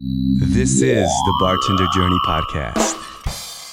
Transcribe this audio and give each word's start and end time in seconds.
This 0.00 0.80
is 0.80 1.08
the 1.08 1.36
Bartender 1.40 1.88
Journey 1.92 2.18
Podcast. 2.24 2.97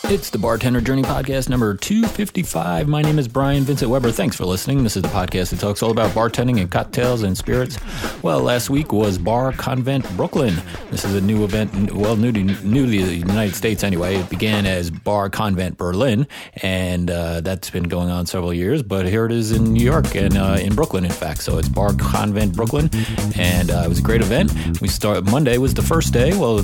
It's 0.07 0.29
the 0.29 0.37
Bartender 0.37 0.81
Journey 0.81 1.01
Podcast 1.01 1.49
number 1.49 1.73
255. 1.73 2.87
My 2.87 3.01
name 3.01 3.17
is 3.17 3.27
Brian 3.27 3.63
Vincent 3.63 3.89
Weber. 3.89 4.11
Thanks 4.11 4.35
for 4.35 4.45
listening. 4.45 4.83
This 4.83 4.95
is 4.95 5.01
the 5.01 5.07
podcast 5.09 5.49
that 5.49 5.59
talks 5.59 5.81
all 5.81 5.89
about 5.89 6.11
bartending 6.11 6.61
and 6.61 6.69
cocktails 6.69 7.23
and 7.23 7.35
spirits. 7.35 7.79
Well, 8.21 8.39
last 8.41 8.69
week 8.69 8.93
was 8.93 9.17
Bar 9.17 9.53
Convent 9.53 10.07
Brooklyn. 10.15 10.61
This 10.91 11.05
is 11.05 11.15
a 11.15 11.21
new 11.21 11.43
event, 11.43 11.91
well, 11.91 12.15
new 12.17 12.31
to, 12.31 12.39
new 12.39 12.85
to 12.85 12.91
the 12.91 13.15
United 13.15 13.55
States 13.55 13.83
anyway. 13.83 14.17
It 14.17 14.29
began 14.29 14.67
as 14.67 14.91
Bar 14.91 15.31
Convent 15.31 15.77
Berlin, 15.77 16.27
and 16.57 17.09
uh, 17.09 17.41
that's 17.41 17.71
been 17.71 17.85
going 17.85 18.11
on 18.11 18.27
several 18.27 18.53
years, 18.53 18.83
but 18.83 19.07
here 19.07 19.25
it 19.25 19.31
is 19.31 19.51
in 19.53 19.73
New 19.73 19.83
York 19.83 20.13
and 20.15 20.37
uh, 20.37 20.57
in 20.61 20.75
Brooklyn, 20.75 21.03
in 21.03 21.11
fact. 21.11 21.41
So 21.41 21.57
it's 21.57 21.67
Bar 21.67 21.95
Convent 21.95 22.55
Brooklyn, 22.55 22.91
and 23.35 23.71
uh, 23.71 23.81
it 23.85 23.89
was 23.89 23.99
a 23.99 24.03
great 24.03 24.21
event. 24.21 24.53
We 24.81 24.87
start 24.87 25.25
Monday 25.25 25.57
was 25.57 25.73
the 25.73 25.81
first 25.81 26.13
day. 26.13 26.37
Well, 26.37 26.59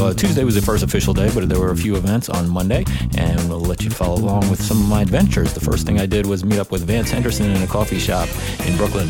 uh, 0.00 0.14
Tuesday 0.14 0.44
was 0.44 0.54
the 0.54 0.62
first 0.62 0.84
official 0.84 1.12
day, 1.12 1.28
but 1.34 1.48
there 1.48 1.58
were 1.58 1.72
a 1.72 1.76
few 1.76 1.96
events 1.96 2.28
on 2.28 2.48
Monday 2.48 2.83
and 3.16 3.48
we'll 3.48 3.60
let 3.60 3.82
you 3.82 3.90
follow 3.90 4.16
along 4.16 4.50
with 4.50 4.62
some 4.62 4.80
of 4.80 4.88
my 4.88 5.02
adventures. 5.02 5.54
The 5.54 5.60
first 5.60 5.86
thing 5.86 6.00
I 6.00 6.06
did 6.06 6.26
was 6.26 6.44
meet 6.44 6.58
up 6.58 6.70
with 6.70 6.82
Vance 6.84 7.10
Henderson 7.10 7.50
in 7.50 7.62
a 7.62 7.66
coffee 7.66 7.98
shop 7.98 8.28
in 8.66 8.76
Brooklyn. 8.76 9.08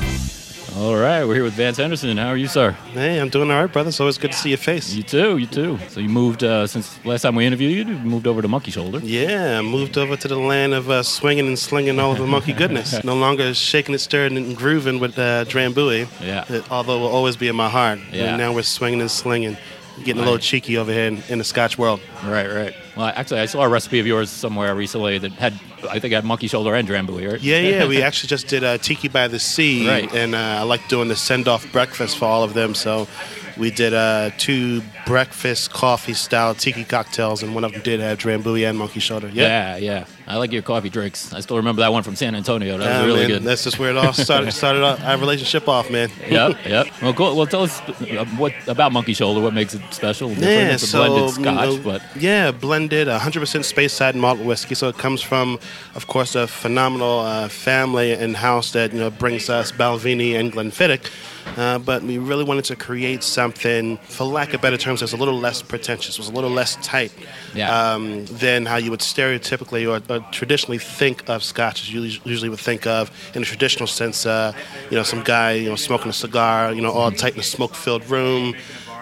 All 0.76 0.96
right, 0.96 1.24
we're 1.24 1.34
here 1.34 1.44
with 1.44 1.52
Vance 1.52 1.76
Henderson. 1.76 2.16
How 2.16 2.30
are 2.30 2.36
you, 2.36 2.48
sir? 2.48 2.72
Hey, 2.94 3.20
I'm 3.20 3.28
doing 3.28 3.48
all 3.48 3.62
right, 3.62 3.72
brother. 3.72 3.90
It's 3.90 4.00
always 4.00 4.18
good 4.18 4.32
to 4.32 4.36
see 4.36 4.48
your 4.48 4.58
face. 4.58 4.92
You 4.92 5.04
too, 5.04 5.36
you 5.38 5.46
too. 5.46 5.78
So 5.88 6.00
you 6.00 6.08
moved 6.08 6.42
uh, 6.42 6.66
since 6.66 6.98
last 7.06 7.22
time 7.22 7.36
we 7.36 7.46
interviewed 7.46 7.86
you. 7.86 7.94
You 7.94 8.00
moved 8.00 8.26
over 8.26 8.42
to 8.42 8.48
Monkey 8.48 8.72
Shoulder. 8.72 8.98
Yeah, 8.98 9.62
moved 9.62 9.96
over 9.96 10.16
to 10.16 10.26
the 10.26 10.36
land 10.36 10.74
of 10.74 10.90
uh, 10.90 11.04
swinging 11.04 11.46
and 11.46 11.56
slinging 11.56 12.00
all 12.00 12.10
of 12.10 12.18
the 12.18 12.26
monkey 12.26 12.52
goodness. 12.52 13.04
no 13.04 13.14
longer 13.14 13.54
shaking 13.54 13.94
it, 13.94 13.98
stirring 13.98 14.36
and 14.36 14.56
grooving 14.56 14.98
with 14.98 15.16
uh, 15.16 15.44
Drambuie. 15.44 16.08
Yeah. 16.20 16.44
It, 16.52 16.68
although 16.72 16.98
will 16.98 17.06
always 17.06 17.36
be 17.36 17.46
in 17.46 17.54
my 17.54 17.68
heart. 17.68 18.00
Yeah. 18.10 18.30
And 18.30 18.38
now 18.38 18.52
we're 18.52 18.62
swinging 18.62 19.00
and 19.00 19.10
slinging, 19.10 19.56
getting 20.02 20.22
a 20.22 20.24
little 20.24 20.40
cheeky 20.40 20.76
over 20.76 20.92
here 20.92 21.06
in, 21.06 21.22
in 21.28 21.38
the 21.38 21.44
Scotch 21.44 21.78
world. 21.78 22.00
Right, 22.24 22.48
right. 22.48 22.74
Well, 22.96 23.06
actually, 23.06 23.40
I 23.40 23.46
saw 23.46 23.62
a 23.62 23.68
recipe 23.68 23.98
of 23.98 24.06
yours 24.06 24.30
somewhere 24.30 24.72
recently 24.74 25.18
that 25.18 25.32
had, 25.32 25.54
I 25.90 25.98
think, 25.98 26.14
had 26.14 26.24
Monkey 26.24 26.46
Shoulder 26.46 26.74
and 26.74 26.86
Drambuie, 26.88 27.28
right? 27.32 27.40
Yeah, 27.40 27.58
yeah. 27.58 27.86
We 27.88 28.02
actually 28.08 28.28
just 28.28 28.46
did 28.46 28.62
uh, 28.62 28.78
Tiki 28.78 29.08
by 29.08 29.26
the 29.26 29.38
Sea, 29.40 29.88
Right. 29.88 30.14
and 30.14 30.34
uh, 30.34 30.38
I 30.38 30.62
like 30.62 30.86
doing 30.88 31.08
the 31.08 31.16
send-off 31.16 31.70
breakfast 31.72 32.16
for 32.18 32.26
all 32.26 32.44
of 32.44 32.54
them. 32.54 32.74
So 32.74 33.08
we 33.56 33.70
did 33.72 33.94
uh, 33.94 34.30
two 34.38 34.80
breakfast 35.06 35.72
coffee 35.72 36.14
style 36.14 36.54
tiki 36.54 36.84
cocktails, 36.84 37.42
and 37.42 37.52
one 37.54 37.64
of 37.64 37.72
them 37.72 37.82
did 37.82 37.98
have 38.00 38.18
Drambuie 38.18 38.68
and 38.68 38.78
Monkey 38.78 39.00
Shoulder. 39.00 39.28
Yeah. 39.32 39.76
Yeah, 39.76 39.76
yeah. 39.76 40.04
I 40.26 40.36
like 40.38 40.52
your 40.52 40.62
coffee 40.62 40.88
drinks. 40.88 41.34
I 41.34 41.40
still 41.40 41.58
remember 41.58 41.80
that 41.82 41.92
one 41.92 42.02
from 42.02 42.16
San 42.16 42.34
Antonio. 42.34 42.78
That 42.78 42.98
was 43.02 43.06
really 43.06 43.20
man, 43.20 43.28
good. 43.28 43.42
That's 43.42 43.62
just 43.64 43.78
where 43.78 43.90
it 43.90 43.96
all 43.98 44.12
started. 44.26 44.52
started 44.52 44.82
our, 44.82 45.18
relationship 45.18 45.68
off, 45.68 45.90
man. 45.90 46.10
yep, 46.28 46.56
yep. 46.64 46.86
Well, 47.02 47.12
cool. 47.12 47.36
Well, 47.36 47.46
tell 47.46 47.62
us 47.62 47.80
uh, 47.80 48.24
what 48.38 48.52
about 48.66 48.92
Monkey 48.92 49.12
Shoulder. 49.12 49.40
What 49.40 49.52
makes 49.52 49.74
it 49.74 49.82
special? 49.90 50.30
Different? 50.30 50.50
Yeah, 50.50 50.72
it's 50.72 50.82
a 50.82 50.86
so 50.86 51.06
blended 51.06 51.30
Scotch, 51.34 51.68
know, 51.68 51.80
but 51.82 52.02
yeah, 52.16 52.50
blended, 52.50 53.06
100% 53.08 53.18
Speyside 53.18 54.14
malt 54.14 54.38
whiskey. 54.40 54.74
So 54.74 54.88
it 54.88 54.96
comes 54.96 55.20
from, 55.20 55.58
of 55.94 56.06
course, 56.06 56.34
a 56.34 56.46
phenomenal 56.46 57.20
uh, 57.20 57.48
family 57.48 58.12
and 58.12 58.36
house 58.36 58.72
that 58.72 58.92
you 58.92 59.00
know 59.00 59.10
brings 59.10 59.50
us 59.50 59.72
Balvenie 59.72 60.38
and 60.38 60.52
Glenfiddich. 60.52 61.10
Uh, 61.58 61.78
but 61.78 62.02
we 62.02 62.16
really 62.16 62.42
wanted 62.44 62.64
to 62.64 62.74
create 62.74 63.22
something, 63.22 63.98
for 63.98 64.24
lack 64.24 64.54
of 64.54 64.62
better 64.62 64.78
terms, 64.78 65.00
that's 65.00 65.12
a 65.12 65.16
little 65.16 65.38
less 65.38 65.60
pretentious, 65.62 66.16
was 66.16 66.28
a 66.28 66.32
little 66.32 66.48
less 66.50 66.76
tight 66.76 67.12
Yeah. 67.54 67.92
um, 67.92 68.24
than 68.26 68.64
how 68.64 68.76
you 68.76 68.90
would 68.90 69.00
stereotypically 69.00 69.86
or, 69.86 70.02
or 70.12 70.13
traditionally 70.32 70.78
think 70.78 71.28
of 71.28 71.42
Scotch. 71.42 71.82
As 71.82 71.92
you 71.92 72.02
usually 72.02 72.30
usually 72.30 72.48
would 72.48 72.60
think 72.60 72.86
of 72.86 73.10
in 73.34 73.42
a 73.42 73.44
traditional 73.44 73.86
sense, 73.86 74.26
uh, 74.26 74.52
you 74.90 74.96
know, 74.96 75.02
some 75.02 75.22
guy, 75.22 75.52
you 75.52 75.68
know, 75.68 75.76
smoking 75.76 76.08
a 76.08 76.12
cigar, 76.12 76.72
you 76.72 76.82
know, 76.82 76.92
all 76.92 77.10
tight 77.10 77.34
in 77.34 77.40
a 77.40 77.44
smoke-filled 77.44 78.08
room 78.08 78.54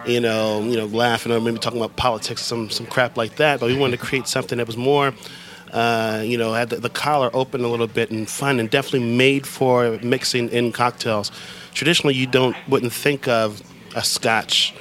you 0.06 0.20
know, 0.20 0.62
you 0.62 0.77
know, 0.77 0.86
laughing 0.86 1.33
or 1.33 1.40
maybe 1.40 1.58
talking 1.58 1.78
about 1.78 1.96
politics, 1.96 2.42
some 2.42 2.70
some 2.70 2.86
crap 2.86 3.16
like 3.16 3.36
that. 3.36 3.60
But 3.60 3.66
we 3.66 3.77
wanted 3.77 3.98
to 3.98 4.05
create 4.05 4.27
something 4.27 4.58
that 4.58 4.66
was 4.66 4.77
more, 4.77 5.14
uh, 5.72 6.22
you 6.24 6.36
know, 6.36 6.52
had 6.52 6.70
the, 6.70 6.77
the 6.77 6.90
collar 6.90 7.30
open 7.34 7.64
a 7.64 7.68
little 7.68 7.86
bit 7.86 8.10
and 8.10 8.28
fun, 8.28 8.58
and 8.58 8.68
definitely 8.70 9.17
made 9.17 9.46
for 9.46 9.98
mixing 10.02 10.48
in 10.48 10.72
cocktails. 10.72 11.30
Traditionally, 11.72 12.14
you 12.14 12.27
don't 12.27 12.56
wouldn't 12.68 12.92
think 12.92 13.28
of 13.28 13.62
a 13.95 14.02
Scotch 14.02 14.74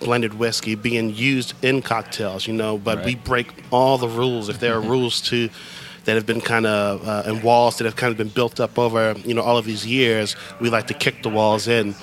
blended 0.00 0.34
whiskey 0.34 0.74
being 0.74 1.14
used 1.14 1.54
in 1.64 1.82
cocktails, 1.82 2.46
you 2.46 2.52
know, 2.52 2.78
but 2.78 3.04
we 3.04 3.14
break 3.14 3.48
all 3.70 3.98
the 3.98 4.08
rules. 4.08 4.48
If 4.48 4.60
there 4.60 4.74
are 4.74 4.80
rules 4.96 5.20
to 5.22 5.48
that 6.06 6.14
have 6.14 6.26
been 6.26 6.40
kind 6.40 6.66
of 6.66 7.06
uh, 7.06 7.24
and 7.26 7.42
walls 7.42 7.78
that 7.78 7.84
have 7.84 7.96
kind 7.96 8.12
of 8.12 8.16
been 8.16 8.28
built 8.28 8.60
up 8.60 8.78
over 8.78 9.14
you 9.24 9.34
know 9.34 9.42
all 9.42 9.58
of 9.58 9.64
these 9.64 9.84
years. 9.84 10.36
We 10.60 10.70
like 10.70 10.86
to 10.86 10.94
kick 10.94 11.22
the 11.22 11.28
walls 11.28 11.68
in. 11.68 11.94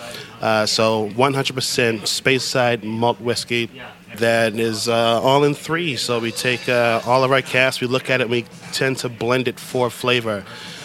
Uh, 0.41 0.65
so 0.65 1.09
100% 1.11 2.01
Speyside 2.01 2.83
malt 2.83 3.21
whiskey 3.21 3.69
that 4.17 4.55
is 4.55 4.87
uh, 4.87 5.21
all 5.21 5.43
in 5.43 5.53
three. 5.53 5.95
So 5.95 6.19
we 6.19 6.31
take 6.31 6.67
uh, 6.69 7.01
all 7.05 7.23
of 7.23 7.31
our 7.31 7.41
casks, 7.41 7.81
we 7.81 7.87
look 7.87 8.09
at 8.09 8.21
it, 8.21 8.25
and 8.25 8.31
we 8.31 8.45
tend 8.71 8.97
to 8.99 9.09
blend 9.09 9.47
it 9.47 9.59
for 9.59 9.89
flavor. 9.89 10.43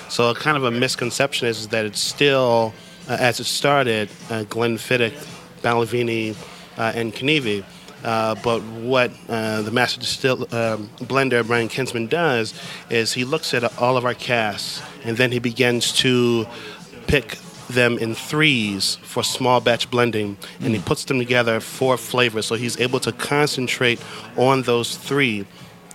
So 0.09 0.33
kind 0.35 0.57
of 0.57 0.65
a 0.65 0.71
misconception 0.71 1.49
is, 1.49 1.69
that 1.69 1.85
it's 1.85 2.01
still, 2.01 2.73
uh, 3.09 3.17
as 3.21 3.41
it 3.41 3.45
started, 3.45 4.09
uh, 4.31 4.45
Glenfiddich, 4.45 5.13
Balvenie, 5.61 6.35
and 6.79 7.13
Kininvie. 7.13 7.65
Uh, 8.05 8.37
but 8.45 8.63
what 8.63 9.11
uh, 9.29 9.63
the 9.63 9.73
master 9.73 9.99
distill 9.99 10.43
um, 10.55 10.89
blender 11.01 11.45
Brian 11.45 11.69
Kinsman 11.69 12.07
does 12.07 12.55
is 12.91 13.13
he 13.13 13.25
looks 13.25 13.53
at 13.55 13.77
all 13.79 13.97
of 13.97 14.05
our 14.05 14.15
casks 14.15 14.83
and 15.05 15.17
then 15.17 15.33
he 15.33 15.41
begins 15.41 15.93
to 15.95 16.47
pick 17.09 17.39
them 17.69 17.99
in 17.99 18.15
threes 18.15 18.97
for 19.03 19.23
small 19.23 19.61
batch 19.61 19.91
blending 19.91 20.37
and 20.61 20.75
he 20.75 20.81
puts 20.81 21.05
them 21.05 21.19
together 21.19 21.61
for 21.61 21.97
flavor. 21.97 22.41
So 22.41 22.55
he's 22.55 22.79
able 22.81 23.01
to 23.01 23.13
concentrate 23.13 24.01
on 24.37 24.63
those 24.63 24.97
three 24.97 25.45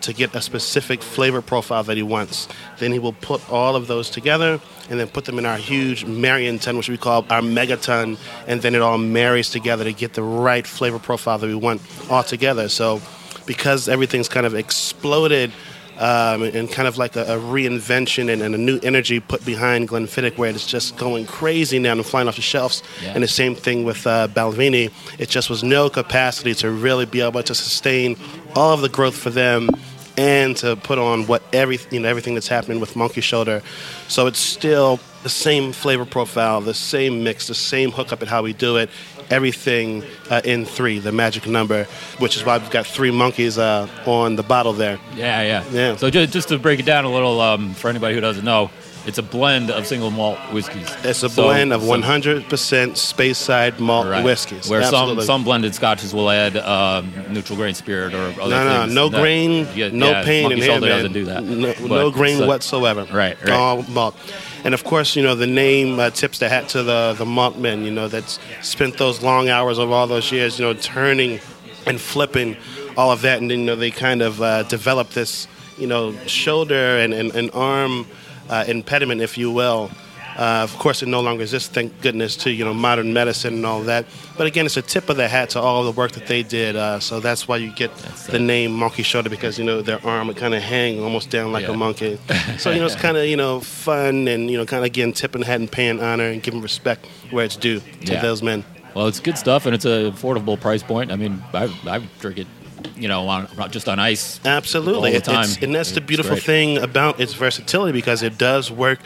to 0.03 0.13
get 0.13 0.35
a 0.35 0.41
specific 0.41 1.01
flavor 1.01 1.41
profile 1.41 1.83
that 1.83 1.97
he 1.97 2.03
wants. 2.03 2.47
Then 2.79 2.91
he 2.91 2.99
will 2.99 3.13
put 3.13 3.49
all 3.49 3.75
of 3.75 3.87
those 3.87 4.09
together 4.09 4.59
and 4.89 4.99
then 4.99 5.07
put 5.07 5.25
them 5.25 5.39
in 5.39 5.45
our 5.45 5.57
huge 5.57 6.05
marrying 6.05 6.59
tun, 6.59 6.77
which 6.77 6.89
we 6.89 6.97
call 6.97 7.25
our 7.29 7.41
megaton, 7.41 8.17
and 8.47 8.61
then 8.61 8.75
it 8.75 8.81
all 8.81 8.97
marries 8.97 9.49
together 9.49 9.83
to 9.83 9.93
get 9.93 10.13
the 10.13 10.23
right 10.23 10.67
flavor 10.67 10.99
profile 10.99 11.37
that 11.37 11.47
we 11.47 11.55
want 11.55 11.81
all 12.09 12.23
together. 12.23 12.69
So 12.69 13.01
because 13.45 13.89
everything's 13.89 14.29
kind 14.29 14.45
of 14.45 14.55
exploded 14.55 15.51
um, 15.97 16.41
and 16.41 16.71
kind 16.71 16.87
of 16.87 16.97
like 16.97 17.15
a, 17.15 17.23
a 17.23 17.39
reinvention 17.39 18.31
and, 18.31 18.41
and 18.41 18.55
a 18.55 18.57
new 18.57 18.79
energy 18.83 19.19
put 19.19 19.45
behind 19.45 19.89
Glenfiddich, 19.89 20.37
where 20.37 20.49
it's 20.49 20.65
just 20.65 20.97
going 20.97 21.25
crazy 21.25 21.79
now 21.79 21.91
and 21.93 22.05
flying 22.05 22.27
off 22.27 22.35
the 22.35 22.41
shelves. 22.41 22.83
Yeah. 23.01 23.13
And 23.13 23.23
the 23.23 23.27
same 23.27 23.55
thing 23.55 23.83
with 23.83 24.05
uh, 24.07 24.27
Balvenie. 24.27 24.91
It 25.19 25.29
just 25.29 25.49
was 25.49 25.63
no 25.63 25.89
capacity 25.89 26.55
to 26.55 26.71
really 26.71 27.05
be 27.05 27.21
able 27.21 27.43
to 27.43 27.55
sustain 27.55 28.17
all 28.55 28.73
of 28.73 28.81
the 28.81 28.89
growth 28.89 29.15
for 29.15 29.29
them 29.29 29.69
and 30.17 30.55
to 30.57 30.75
put 30.75 30.97
on 30.99 31.25
what 31.27 31.41
every 31.53 31.79
you 31.91 31.99
know 31.99 32.09
everything 32.09 32.33
that's 32.33 32.47
happening 32.47 32.79
with 32.79 32.95
Monkey 32.95 33.21
Shoulder. 33.21 33.61
So 34.07 34.27
it's 34.27 34.39
still 34.39 34.99
the 35.23 35.29
same 35.29 35.71
flavor 35.71 36.05
profile, 36.05 36.61
the 36.61 36.73
same 36.73 37.23
mix, 37.23 37.47
the 37.47 37.55
same 37.55 37.91
hookup 37.91 38.21
at 38.21 38.27
how 38.27 38.43
we 38.43 38.53
do 38.53 38.77
it. 38.77 38.89
Everything 39.29 40.03
uh, 40.29 40.41
in 40.43 40.65
three, 40.65 40.99
the 40.99 41.11
magic 41.11 41.47
number, 41.47 41.85
which 42.19 42.35
is 42.35 42.43
why 42.43 42.57
we've 42.57 42.69
got 42.69 42.85
three 42.85 43.09
monkeys 43.09 43.57
uh, 43.57 43.87
on 44.05 44.35
the 44.35 44.43
bottle 44.43 44.73
there. 44.73 44.99
yeah, 45.15 45.41
yeah, 45.41 45.63
Yeah. 45.71 45.95
So 45.95 46.09
just, 46.09 46.33
just 46.33 46.49
to 46.49 46.59
break 46.59 46.79
it 46.79 46.85
down 46.85 47.05
a 47.05 47.09
little 47.09 47.39
um, 47.39 47.73
for 47.73 47.89
anybody 47.89 48.15
who 48.15 48.21
doesn't 48.21 48.43
know, 48.43 48.69
it's 49.05 49.17
a 49.17 49.23
blend 49.23 49.69
of 49.69 49.85
single 49.85 50.11
malt 50.11 50.39
whiskeys. 50.51 50.89
It's 51.03 51.23
a 51.23 51.29
So- 51.29 51.43
blend 51.43 51.73
of 51.73 51.81
100% 51.83 52.93
Speyside 52.95 53.79
malt 53.79 54.07
Right. 54.07 54.23
whiskeys. 54.23 54.69
Where 54.69 54.81
Absolutely. 54.81 55.25
some 55.25 55.33
some 55.33 55.43
blended 55.43 55.75
scotches 55.75 56.13
will 56.13 56.29
add 56.29 56.55
um, 56.57 57.11
neutral 57.29 57.57
grain 57.57 57.73
spirit 57.73 58.13
or 58.13 58.33
other 58.41 58.49
no, 58.49 58.63
no, 58.63 58.81
things. 58.83 58.93
no 58.93 59.09
that- 59.09 59.19
grain, 59.21 59.67
yeah, 59.75 59.89
no 59.91 60.11
yeah, 60.11 60.23
pain 60.23 60.51
in 60.51 60.57
here, 60.57 60.79
man. 60.79 60.89
doesn't 60.89 61.13
do 61.13 61.25
that. 61.25 61.43
No, 61.43 61.73
But 61.81 61.89
no 61.89 62.11
grain 62.11 62.37
so- 62.37 62.47
whatsoever. 62.47 63.05
Right, 63.11 63.37
right. 63.41 63.49
All 63.51 63.83
malt. 63.89 64.15
And 64.63 64.73
of 64.73 64.83
course, 64.85 65.15
you 65.17 65.23
know 65.23 65.35
the 65.35 65.47
name 65.47 65.99
uh, 65.99 66.09
tips 66.11 66.39
the 66.39 66.47
hat 66.47 66.69
to 66.69 66.83
the 66.83 67.15
the 67.17 67.25
malt 67.25 67.57
men. 67.57 67.83
You 67.83 67.91
know 67.91 68.07
that's 68.07 68.39
spent 68.61 68.97
those 68.97 69.21
long 69.21 69.49
hours 69.49 69.77
of 69.79 69.91
all 69.91 70.07
those 70.07 70.31
years, 70.31 70.57
you 70.59 70.65
know, 70.65 70.73
turning 70.73 71.41
and 71.85 71.99
flipping 71.99 72.55
all 72.95 73.11
of 73.11 73.21
that, 73.23 73.41
and 73.41 73.51
you 73.51 73.57
know 73.57 73.75
they 73.75 73.91
kind 73.91 74.21
of 74.21 74.41
uh, 74.41 74.63
develop 74.63 75.09
this, 75.09 75.47
you 75.77 75.87
know, 75.87 76.13
shoulder 76.27 76.99
and, 76.99 77.13
and, 77.13 77.35
and 77.35 77.51
arm 77.53 78.05
uh, 78.49 78.63
impediment, 78.67 79.21
if 79.21 79.37
you 79.37 79.51
will. 79.51 79.89
Uh, 80.35 80.61
of 80.63 80.75
course, 80.79 81.03
it 81.03 81.05
no 81.07 81.21
longer 81.21 81.43
exists, 81.43 81.69
thank 81.69 82.01
goodness, 82.01 82.35
to 82.35 82.49
you 82.49 82.65
know 82.65 82.73
modern 82.73 83.13
medicine 83.13 83.53
and 83.53 83.65
all 83.67 83.81
that. 83.83 84.03
But 84.35 84.47
again, 84.47 84.65
it's 84.65 84.77
a 84.77 84.81
tip 84.81 85.07
of 85.09 85.15
the 85.17 85.27
hat 85.27 85.51
to 85.51 85.59
all 85.61 85.83
the 85.83 85.91
work 85.91 86.13
that 86.13 86.25
they 86.25 86.41
did. 86.41 86.75
Uh, 86.75 86.99
so 86.99 87.19
that's 87.19 87.47
why 87.47 87.57
you 87.57 87.71
get 87.71 87.95
the 87.95 88.37
it. 88.37 88.41
name 88.41 88.73
Monkey 88.73 89.03
Shoulder 89.03 89.29
because 89.29 89.59
you 89.59 89.63
know 89.63 89.83
their 89.83 90.03
arm 90.03 90.25
would 90.29 90.37
kind 90.37 90.55
of 90.55 90.63
hang 90.63 90.99
almost 91.03 91.29
down 91.29 91.51
like 91.51 91.67
Yeah. 91.67 91.73
a 91.73 91.77
monkey. 91.77 92.17
So 92.57 92.71
you 92.71 92.79
know 92.79 92.87
it's 92.87 92.95
kind 92.95 93.15
of 93.15 93.25
you 93.27 93.37
know 93.37 93.59
fun 93.59 94.27
and 94.27 94.49
you 94.49 94.57
know 94.57 94.65
kind 94.65 94.79
of 94.79 94.85
again 94.85 95.13
tipping 95.13 95.41
the 95.41 95.45
hat 95.47 95.59
and 95.59 95.71
paying 95.71 95.99
honor 96.01 96.25
and 96.25 96.41
giving 96.41 96.61
respect 96.61 97.05
where 97.29 97.45
it's 97.45 97.55
due 97.55 97.79
to 98.05 98.13
Yeah. 98.13 98.21
those 98.23 98.41
men. 98.41 98.63
Well, 98.95 99.05
it's 99.07 99.19
good 99.19 99.37
stuff, 99.37 99.67
and 99.67 99.75
it's 99.75 99.85
an 99.85 100.11
affordable 100.11 100.59
price 100.59 100.81
point. 100.81 101.11
I 101.11 101.15
mean, 101.15 101.43
I, 101.53 101.65
I 101.85 101.99
drink 102.19 102.39
it, 102.39 102.47
you 102.95 103.07
know, 103.07 103.27
on, 103.27 103.47
just 103.71 103.87
on 103.89 103.99
ice. 103.99 104.39
Absolutely, 104.45 104.95
All 104.95 105.01
the 105.01 105.09
It- 105.17 105.27
it's- 105.27 105.57
and 105.61 105.73
that's 105.75 105.91
the 105.91 106.01
beautiful 106.01 106.35
thing 106.35 106.77
about 106.77 107.19
its 107.19 107.33
versatility 107.33 107.91
because 107.91 108.23
it 108.23 108.37
does 108.37 108.69
work 108.71 108.99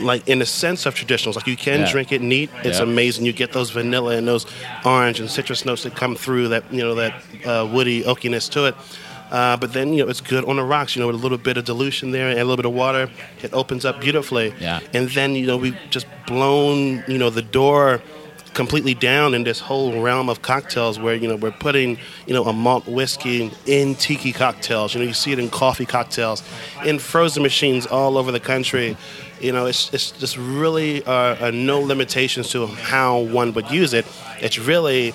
like 0.00 0.26
in 0.28 0.40
the 0.40 0.46
sense 0.46 0.86
of 0.86 0.94
traditionals. 0.96 1.36
Like 1.36 1.46
you 1.46 1.56
can 1.56 1.80
Yeah. 1.80 1.90
drink 1.92 2.10
it 2.10 2.20
neat. 2.20 2.50
It's 2.64 2.78
Yeah. 2.78 2.84
amazing. 2.84 3.26
You 3.26 3.32
get 3.32 3.52
those 3.52 3.70
vanilla 3.70 4.16
and 4.16 4.26
those 4.26 4.44
orange 4.84 5.20
and 5.20 5.30
citrus 5.30 5.64
notes 5.64 5.84
that 5.84 5.94
come 5.94 6.16
through. 6.16 6.48
That 6.48 6.64
you 6.72 6.82
know 6.82 6.94
that 6.96 7.12
uh, 7.46 7.66
woody 7.70 8.02
oakiness 8.02 8.50
to 8.50 8.64
it. 8.66 8.74
Uh, 9.30 9.56
but 9.56 9.72
then 9.72 9.92
you 9.94 10.02
know 10.04 10.10
it's 10.10 10.20
good 10.20 10.44
on 10.46 10.56
the 10.56 10.64
rocks. 10.64 10.96
You 10.96 11.00
know 11.00 11.06
with 11.06 11.16
a 11.16 11.22
little 11.22 11.38
bit 11.38 11.56
of 11.56 11.64
dilution 11.64 12.10
there 12.10 12.28
and 12.28 12.38
a 12.40 12.44
little 12.44 12.56
bit 12.56 12.66
of 12.66 12.72
water, 12.72 13.08
it 13.42 13.52
opens 13.54 13.84
up 13.84 14.00
beautifully. 14.00 14.52
Yeah. 14.60 14.80
And 14.92 15.08
then 15.10 15.36
you 15.36 15.46
know 15.46 15.56
we've 15.56 15.76
just 15.90 16.06
blown 16.26 17.04
you 17.06 17.16
know 17.18 17.30
the 17.30 17.42
door 17.42 18.02
completely 18.54 18.94
down 18.94 19.34
in 19.34 19.44
this 19.44 19.60
whole 19.60 20.00
realm 20.00 20.28
of 20.28 20.40
cocktails 20.40 20.98
where 20.98 21.14
you 21.14 21.28
know 21.28 21.36
we're 21.36 21.50
putting 21.50 21.98
you 22.26 22.34
know 22.34 22.44
a 22.44 22.52
malt 22.52 22.86
whiskey 22.86 23.50
in 23.66 23.94
tiki 23.96 24.32
cocktails. 24.32 24.94
You 24.94 25.00
know 25.00 25.06
you 25.06 25.12
see 25.12 25.32
it 25.32 25.38
in 25.38 25.50
coffee 25.50 25.86
cocktails 25.86 26.42
in 26.84 26.98
frozen 26.98 27.42
machines 27.42 27.86
all 27.86 28.16
over 28.16 28.32
the 28.32 28.40
country. 28.40 28.96
You 29.40 29.52
know 29.52 29.66
it's, 29.66 29.92
it's 29.92 30.12
just 30.12 30.36
really 30.38 31.04
uh, 31.04 31.48
uh, 31.48 31.50
no 31.52 31.80
limitations 31.80 32.48
to 32.50 32.66
how 32.66 33.18
one 33.20 33.52
would 33.54 33.70
use 33.70 33.92
it. 33.92 34.06
It's 34.40 34.58
really 34.58 35.12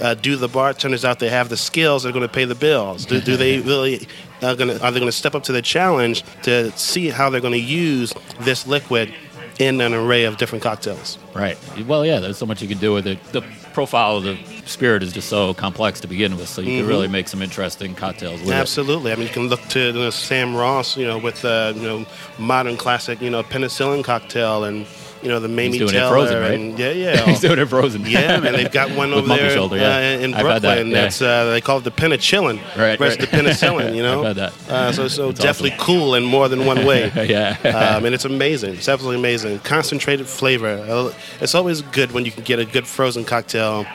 uh, 0.00 0.14
do 0.14 0.36
the 0.36 0.48
bartenders 0.48 1.04
out 1.04 1.18
there 1.18 1.30
have 1.30 1.48
the 1.48 1.56
skills 1.56 2.02
that 2.02 2.10
are 2.10 2.12
going 2.12 2.26
to 2.26 2.32
pay 2.32 2.44
the 2.44 2.54
bills? 2.54 3.06
Do, 3.06 3.20
do 3.20 3.36
they 3.36 3.58
really 3.60 4.06
uh, 4.42 4.54
gonna, 4.54 4.74
are 4.74 4.90
they 4.92 5.00
going 5.00 5.10
to 5.10 5.12
step 5.12 5.34
up 5.34 5.42
to 5.44 5.52
the 5.52 5.62
challenge 5.62 6.22
to 6.42 6.70
see 6.72 7.08
how 7.08 7.30
they're 7.30 7.40
going 7.40 7.52
to 7.52 7.58
use 7.58 8.12
this 8.40 8.66
liquid 8.66 9.12
in 9.60 9.80
an 9.80 9.92
array 9.92 10.24
of 10.24 10.38
different 10.38 10.62
cocktails 10.62 11.18
Right. 11.34 11.56
Well, 11.86 12.04
yeah, 12.04 12.18
there's 12.18 12.38
so 12.38 12.46
much 12.46 12.62
you 12.62 12.68
can 12.68 12.78
do 12.78 12.92
with 12.92 13.06
it. 13.06 13.22
The 13.32 13.42
profile 13.72 14.16
of 14.16 14.24
the 14.24 14.36
spirit 14.66 15.02
is 15.02 15.12
just 15.12 15.28
so 15.28 15.54
complex 15.54 16.00
to 16.00 16.08
begin 16.08 16.36
with, 16.36 16.48
so 16.48 16.60
you 16.60 16.80
can 16.80 16.88
really 16.88 17.08
make 17.08 17.28
some 17.28 17.40
interesting 17.42 17.94
cocktails 17.94 18.40
with 18.40 18.50
it. 18.50 18.54
Absolutely. 18.54 19.12
I 19.12 19.16
mean, 19.16 19.26
you 19.28 19.32
can 19.32 19.48
look 19.48 19.60
to 19.68 19.86
you 19.86 19.92
know, 19.92 20.10
Sam 20.10 20.56
Ross, 20.56 20.96
you 20.96 21.06
know, 21.06 21.18
with 21.18 21.44
uh, 21.44 21.72
you 21.76 21.82
know 21.82 22.06
modern 22.38 22.76
classic, 22.76 23.20
you 23.20 23.30
know, 23.30 23.42
penicillin 23.42 24.02
cocktail, 24.02 24.64
and 24.64 24.86
you 25.22 25.28
know 25.28 25.38
the 25.40 25.48
Mamie 25.48 25.78
doing 25.78 25.90
it 25.90 25.92
Taylor, 25.92 26.10
frozen, 26.10 26.40
right? 26.40 26.52
and 26.52 26.78
yeah, 26.78 26.90
yeah, 26.92 27.24
He's 27.26 27.40
doing 27.40 27.58
it 27.58 27.66
frozen. 27.66 28.06
yeah, 28.06 28.40
man. 28.40 28.52
They've 28.54 28.70
got 28.72 28.90
one 28.96 29.12
over 29.12 29.28
there 29.28 29.50
shoulder, 29.50 29.76
yeah. 29.76 29.96
uh, 29.96 30.00
in 30.24 30.34
I've 30.34 30.46
had 30.46 30.62
that, 30.62 30.74
Brooklyn. 30.76 30.88
yeah. 30.88 31.00
That's 31.02 31.20
uh, 31.22 31.50
they 31.50 31.60
call 31.60 31.78
it 31.78 31.84
the 31.84 31.90
penicillin 31.90 32.56
Right, 32.76 32.98
versus 32.98 33.18
right. 33.18 33.30
the 33.30 33.36
penicillin. 33.36 33.94
You 33.94 34.02
know, 34.02 34.20
I've 34.24 34.36
had 34.36 34.52
that. 34.52 34.70
Uh, 34.70 34.92
so 34.92 35.08
so 35.08 35.26
That's 35.28 35.40
definitely 35.40 35.76
cool 35.78 36.14
in 36.14 36.24
more 36.24 36.48
than 36.48 36.64
one 36.66 36.84
way. 36.86 37.10
yeah. 37.28 37.56
um, 37.96 38.04
and 38.04 38.14
it's 38.14 38.24
amazing. 38.24 38.74
It's 38.74 38.88
absolutely 38.88 39.18
amazing. 39.20 39.58
Concentrated 39.60 40.26
flavor. 40.26 40.68
Uh, 40.88 41.12
It's 41.40 41.54
always 41.54 41.82
good 41.82 42.12
when 42.12 42.24
you 42.24 42.30
can 42.32 42.44
get 42.44 42.58
a 42.58 42.64
good 42.64 42.86
frozen 42.86 43.24
cocktail 43.24 43.86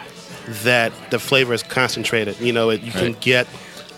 that 0.63 0.91
the 1.09 1.17
flavor 1.19 1.53
is 1.53 1.63
concentrated. 1.63 2.39
You 2.39 2.53
know, 2.53 2.69
it, 2.69 2.81
you 2.81 2.91
can 2.91 3.13
get, 3.19 3.47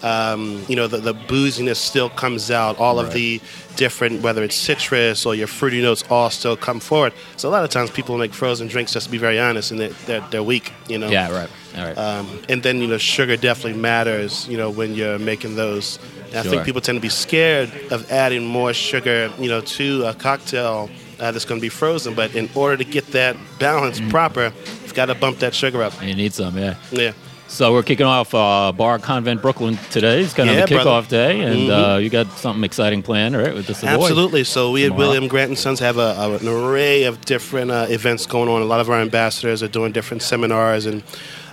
um, 0.04 0.64
you 0.68 0.76
know, 0.76 0.88
the, 0.88 0.98
the 0.98 1.14
booziness 1.14 1.78
still 1.78 2.10
comes 2.10 2.52
out. 2.52 2.78
All 2.78 3.00
of 3.00 3.14
the 3.14 3.42
different, 3.76 4.22
whether 4.22 4.44
it's 4.44 4.56
citrus 4.56 5.26
or 5.26 5.36
your 5.36 5.48
fruity 5.48 5.82
notes, 5.82 6.04
all 6.10 6.30
still 6.30 6.58
come 6.58 6.80
forward. 6.80 7.14
So 7.36 7.48
a 7.48 7.52
lot 7.52 7.64
of 7.64 7.70
times 7.70 7.90
people 7.92 8.18
make 8.18 8.34
frozen 8.34 8.68
drinks, 8.68 8.94
just 8.94 9.06
to 9.08 9.12
be 9.12 9.18
very 9.18 9.40
honest, 9.40 9.72
and 9.72 9.80
they're, 9.80 9.90
they're, 10.06 10.22
they're 10.32 10.44
weak. 10.44 10.74
You 10.88 10.98
know. 10.98 11.10
yeah, 11.10 11.32
right. 11.32 11.50
All 11.78 11.84
right. 11.86 11.98
Um, 11.98 12.40
and 12.50 12.64
then 12.64 12.82
you 12.82 12.88
know 12.88 12.98
sugar 12.98 13.38
definitely 13.38 13.80
matters 13.80 14.48
you 14.48 14.58
know 14.58 14.70
when 14.72 14.96
you're 14.96 15.20
making 15.20 15.56
those 15.56 16.00
And 16.30 16.38
i 16.38 16.42
think 16.42 16.66
people 16.66 16.82
tend 16.82 16.96
to 16.98 17.02
be 17.02 17.10
scared 17.10 17.70
of 17.92 18.12
adding 18.12 18.46
more 18.46 18.74
sugar 18.74 19.32
you 19.38 19.48
know 19.48 19.62
to 19.62 20.06
a 20.06 20.14
cocktail 20.16 20.90
uh, 21.20 21.32
that's 21.32 21.46
going 21.46 21.60
to 21.60 21.62
be 21.62 21.70
frozen 21.70 22.16
but 22.16 22.34
in 22.36 22.50
order 22.56 22.78
to 22.78 22.84
get 22.84 23.06
that 23.12 23.36
balance 23.60 24.00
Mm. 24.00 24.10
proper 24.10 24.52
you've 24.84 24.96
got 24.96 25.06
to 25.08 25.16
bump 25.16 25.38
that 25.40 25.54
sugar 25.54 25.84
up 25.84 25.94
you 26.02 26.16
need 26.16 26.34
some, 26.34 26.58
yeah. 26.58 26.76
yeah 26.92 27.12
So 27.50 27.72
we're 27.74 27.84
kicking 27.84 28.06
off 28.06 28.34
uh, 28.36 28.72
Bar 28.74 29.00
Convent 29.00 29.42
Brooklyn 29.42 29.78
today. 29.90 30.22
It's 30.22 30.34
kind 30.34 30.50
Yeah, 30.50 30.58
of 30.64 30.70
the 30.70 30.76
brother. 30.76 30.90
kickoff 30.90 31.08
day, 31.08 31.40
and 31.40 31.70
Mhm. 31.70 31.96
uh, 31.96 31.98
you 31.98 32.10
got 32.10 32.38
something 32.38 32.64
exciting 32.64 33.02
planned, 33.02 33.38
right? 33.38 33.54
With 33.54 33.68
this. 33.68 33.84
Absolutely. 33.84 34.44
So 34.44 34.72
we 34.72 34.86
at 34.86 34.92
William 34.96 35.28
Grant 35.28 35.50
and 35.50 35.58
Sons 35.58 35.80
have 35.80 35.98
a, 35.98 36.16
a- 36.20 36.36
an 36.36 36.48
array 36.48 37.04
of 37.04 37.22
different 37.26 37.72
uh, 37.72 37.86
events 37.90 38.26
going 38.26 38.50
on. 38.50 38.62
A 38.62 38.66
lot 38.66 38.80
of 38.82 38.90
our 38.90 39.00
ambassadors 39.00 39.64
are 39.64 39.68
doing 39.70 39.92
different 39.94 40.24
seminars 40.24 40.86
and 40.86 41.04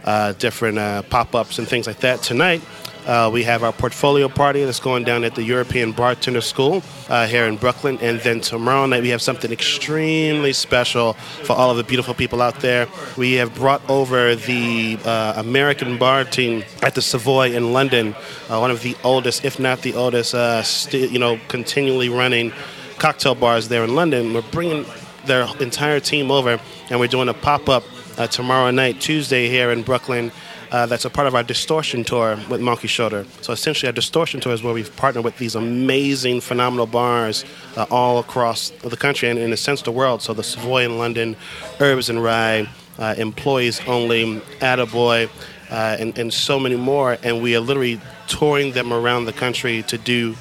uh, 0.05 0.32
different 0.38 0.79
uh, 0.79 1.02
pop-ups 1.02 1.58
and 1.58 1.67
things 1.69 1.87
like 1.87 2.00
that. 2.00 2.23
Tonight, 2.23 2.61
uh, 3.06 3.31
we 3.33 3.43
have 3.45 3.62
our 3.62 3.73
portfolio 3.73 4.29
party 4.29 4.65
that's 4.65 4.81
going 4.81 5.05
down 5.05 5.25
at 5.25 5.35
the 5.35 5.43
European 5.43 5.93
Bartender 5.93 6.41
School 6.41 6.83
uh, 7.09 7.27
here 7.27 7.45
in 7.47 7.56
Brooklyn. 7.56 7.99
And 8.01 8.21
then 8.21 8.41
tomorrow 8.41 8.87
night, 8.87 9.03
we 9.03 9.11
have 9.11 9.23
something 9.23 9.53
extremely 9.53 10.53
special 10.53 11.15
for 11.45 11.53
all 11.53 11.71
of 11.71 11.77
the 11.77 11.85
beautiful 11.85 12.15
people 12.15 12.41
out 12.41 12.61
there. 12.61 12.89
We 13.17 13.35
have 13.35 13.55
brought 13.55 13.83
over 13.89 14.35
the 14.35 14.99
uh, 15.05 15.35
American 15.37 15.99
bar 15.99 16.25
team 16.25 16.65
at 16.83 16.95
the 16.95 17.03
Savoy 17.03 17.53
in 17.53 17.73
London, 17.73 18.15
uh, 18.49 18.59
one 18.59 18.71
of 18.71 18.83
the 18.83 18.97
oldest, 19.05 19.45
if 19.45 19.59
not 19.59 19.83
the 19.83 19.95
oldest, 19.95 20.35
uh, 20.35 20.62
sti- 20.62 21.07
you 21.07 21.19
know, 21.19 21.39
continually 21.49 22.09
running 22.09 22.53
cocktail 22.99 23.35
bars 23.35 23.69
there 23.69 23.85
in 23.85 23.95
London. 23.95 24.33
We're 24.33 24.43
bringing 24.43 24.87
their 25.27 25.47
entire 25.61 26.00
team 26.00 26.31
over, 26.31 26.61
and 26.91 27.00
we're 27.00 27.09
doing 27.09 27.29
a 27.29 27.35
pop 27.35 27.69
up 27.69 27.85
uh, 28.17 28.27
tomorrow 28.27 28.71
night, 28.71 29.00
Tuesday, 29.00 29.49
here 29.49 29.71
in 29.71 29.83
Brooklyn. 29.83 30.33
Uh, 30.70 30.87
that's 30.87 31.05
a 31.05 31.11
part 31.11 31.26
of 31.26 31.34
our 31.34 31.43
distortion 31.43 32.05
tour 32.05 32.38
with 32.49 32.61
Monkey 32.61 32.88
Shoulder. 32.88 33.26
So 33.43 33.52
essentially, 33.52 33.88
our 33.88 33.93
distortion 33.93 34.40
tour 34.40 34.52
is 34.52 34.62
where 34.62 34.75
we've 34.75 34.94
partnered 34.96 35.25
with 35.25 35.38
these 35.38 35.55
amazing, 35.55 36.40
phenomenal 36.40 36.87
bars 36.87 37.44
uh, 37.76 37.87
all 37.90 38.19
across 38.19 38.70
the 38.70 38.96
country 38.96 39.28
and, 39.28 39.38
in 39.38 39.52
a 39.52 39.56
sense, 39.56 39.82
the 39.82 39.93
world. 39.93 40.22
So 40.22 40.34
the 40.34 40.43
Savoy 40.43 40.84
in 40.84 40.99
London, 40.99 41.37
Herbs 41.81 42.11
and 42.11 42.22
Rye, 42.22 42.69
uh, 42.99 43.14
Employees 43.16 43.81
Only, 43.87 44.40
Attaboy, 44.61 45.28
uh, 45.70 45.96
and, 45.99 46.19
and 46.19 46.32
so 46.32 46.58
many 46.58 46.76
more. 46.76 47.19
And 47.22 47.43
we 47.43 47.56
are 47.56 47.61
literally 47.61 48.00
touring 48.26 48.72
them 48.72 48.93
around 48.93 49.26
the 49.26 49.32
country 49.32 49.82
to 49.84 49.99
do 49.99 50.34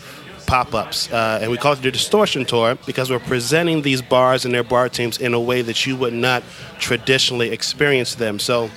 pop-ups 0.45 1.11
uh, 1.11 1.39
and 1.41 1.49
we 1.49 1.57
call 1.57 1.73
it 1.73 1.81
the 1.81 1.89
distortion 1.89 2.43
tour 2.43 2.77
because 2.85 3.09
we're 3.09 3.17
presenting 3.17 3.81
these 3.81 4.01
bars 4.01 4.43
and 4.43 4.53
their 4.53 4.63
bar 4.63 4.89
teams 4.89 5.17
in 5.17 5.33
a 5.33 5.39
way 5.39 5.61
that 5.61 5.85
you 5.85 5.95
would 5.95 6.13
not 6.13 6.43
traditionally 6.79 7.49
experience 7.49 8.15
them 8.15 8.37
so 8.37 8.69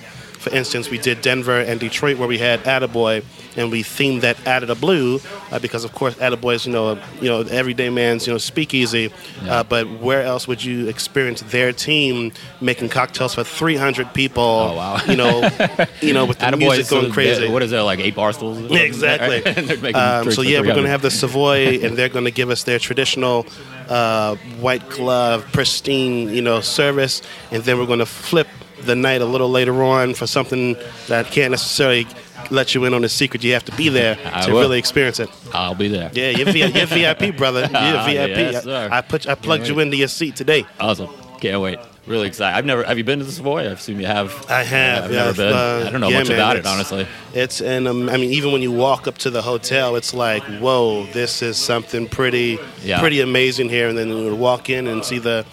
for 0.46 0.54
instance 0.54 0.90
we 0.90 0.98
did 0.98 1.20
denver 1.22 1.60
and 1.60 1.80
detroit 1.80 2.18
where 2.18 2.28
we 2.28 2.38
had 2.38 2.60
attaboy 2.64 3.22
and 3.56 3.72
we 3.72 3.82
themed 3.82 4.20
that 4.20 4.36
Atta 4.46 4.66
the 4.66 4.74
Blue 4.74 5.20
uh, 5.50 5.58
because 5.58 5.84
of 5.84 5.92
course 5.92 6.14
Attaboy 6.16 6.54
is 6.54 6.66
you 6.66 6.72
know 6.72 6.90
a, 6.90 7.02
you 7.20 7.28
know 7.28 7.40
everyday 7.40 7.88
man's 7.90 8.26
you 8.26 8.32
know 8.32 8.38
speakeasy 8.38 9.10
uh, 9.48 9.64
but 9.64 9.88
where 10.00 10.22
else 10.22 10.46
would 10.46 10.62
you 10.62 10.88
experience 10.88 11.40
their 11.42 11.72
team 11.72 12.32
making 12.60 12.88
cocktails 12.88 13.34
for 13.34 13.44
300 13.44 14.12
people 14.12 14.44
Oh, 14.44 14.76
wow. 14.76 15.00
you 15.06 15.16
know 15.16 15.48
you 16.00 16.12
know 16.12 16.26
with 16.26 16.38
the 16.38 16.46
Attaboy 16.46 16.58
music 16.58 16.88
going 16.88 17.10
uh, 17.10 17.14
crazy 17.14 17.48
What 17.48 17.62
is 17.62 17.70
there, 17.70 17.82
like 17.82 17.98
eight 17.98 18.14
bar 18.14 18.32
stools? 18.32 18.70
Exactly. 18.70 19.42
And 19.44 19.56
they're 19.68 19.78
making 19.78 19.96
Um, 19.96 20.30
so 20.30 20.42
yeah, 20.42 20.60
we're 20.60 20.66
going 20.74 20.84
to 20.84 20.90
have 20.90 21.02
the 21.02 21.10
Savoy, 21.16 21.80
and 21.82 21.96
they're 21.96 22.08
going 22.08 22.24
to 22.24 22.30
give 22.30 22.50
us 22.50 22.64
their 22.64 22.78
traditional 22.78 23.46
uh, 23.88 24.36
white 24.60 24.86
glove, 24.90 25.44
pristine, 25.52 26.28
you 26.28 26.42
know, 26.42 26.60
service, 26.60 27.22
and 27.50 27.62
then 27.64 27.78
we're 27.78 27.86
going 27.86 28.00
to 28.00 28.06
flip 28.06 28.48
the 28.80 28.94
night 28.96 29.20
a 29.22 29.24
little 29.26 29.50
later 29.50 29.82
on 29.82 30.14
for 30.14 30.26
something 30.26 30.76
that 31.08 31.26
can't 31.26 31.50
necessarily 31.50 32.06
let 32.50 32.74
you 32.74 32.84
in 32.84 32.94
on 32.94 33.02
a 33.04 33.08
secret. 33.08 33.42
You 33.42 33.52
have 33.54 33.64
to 33.64 33.76
be 33.76 33.88
there 33.88 34.16
I 34.24 34.42
to 34.46 34.52
will. 34.52 34.60
really 34.60 34.78
experience 34.78 35.18
it. 35.20 35.28
I'll 35.52 35.74
be 35.74 35.88
there. 35.88 36.10
Yeah, 36.14 36.30
you're, 36.30 36.52
V- 36.52 36.58
you're 36.78 36.86
VIP, 36.86 37.36
brother. 37.38 37.60
You're 37.62 37.70
Ah, 37.74 38.06
VIP. 38.06 38.36
yes, 38.36 38.64
sir. 38.64 38.88
I, 38.92 38.98
I 38.98 39.00
put 39.00 39.26
I 39.28 39.34
plugged 39.34 39.66
you 39.68 39.78
into 39.80 39.96
your 39.96 40.08
seat 40.08 40.36
today. 40.36 40.64
Awesome. 40.78 41.08
Can't 41.40 41.60
wait. 41.60 41.78
Really 42.06 42.28
excited. 42.28 42.56
I've 42.56 42.64
never. 42.64 42.84
Have 42.84 42.98
you 42.98 43.04
been 43.04 43.18
to 43.18 43.24
the 43.24 43.32
Savoy? 43.32 43.62
I 43.62 43.64
assume 43.64 44.00
you 44.00 44.06
have. 44.06 44.46
I 44.48 44.62
have. 44.62 45.04
I've 45.06 45.10
yeah, 45.12 45.24
never 45.24 45.36
been. 45.36 45.52
uh, 45.52 45.84
I 45.88 45.90
don't 45.90 46.00
know 46.00 46.08
yeah, 46.08 46.18
much 46.20 46.28
man, 46.28 46.38
about 46.38 46.56
it, 46.56 46.64
honestly. 46.64 47.04
It's 47.34 47.60
and 47.60 47.88
um, 47.88 48.08
I 48.08 48.16
mean, 48.16 48.30
even 48.30 48.52
when 48.52 48.62
you 48.62 48.70
walk 48.70 49.08
up 49.08 49.18
to 49.18 49.30
the 49.30 49.42
hotel, 49.42 49.96
it's 49.96 50.14
like, 50.14 50.44
whoa, 50.44 51.06
this 51.06 51.42
is 51.42 51.56
something 51.56 52.08
pretty, 52.08 52.60
Yeah. 52.84 53.00
pretty 53.00 53.20
amazing 53.22 53.70
here. 53.70 53.88
And 53.88 53.98
then 53.98 54.08
you 54.10 54.22
would 54.30 54.38
walk 54.38 54.70
in 54.70 54.86
and 54.86 55.04
see 55.04 55.18
the, 55.18 55.44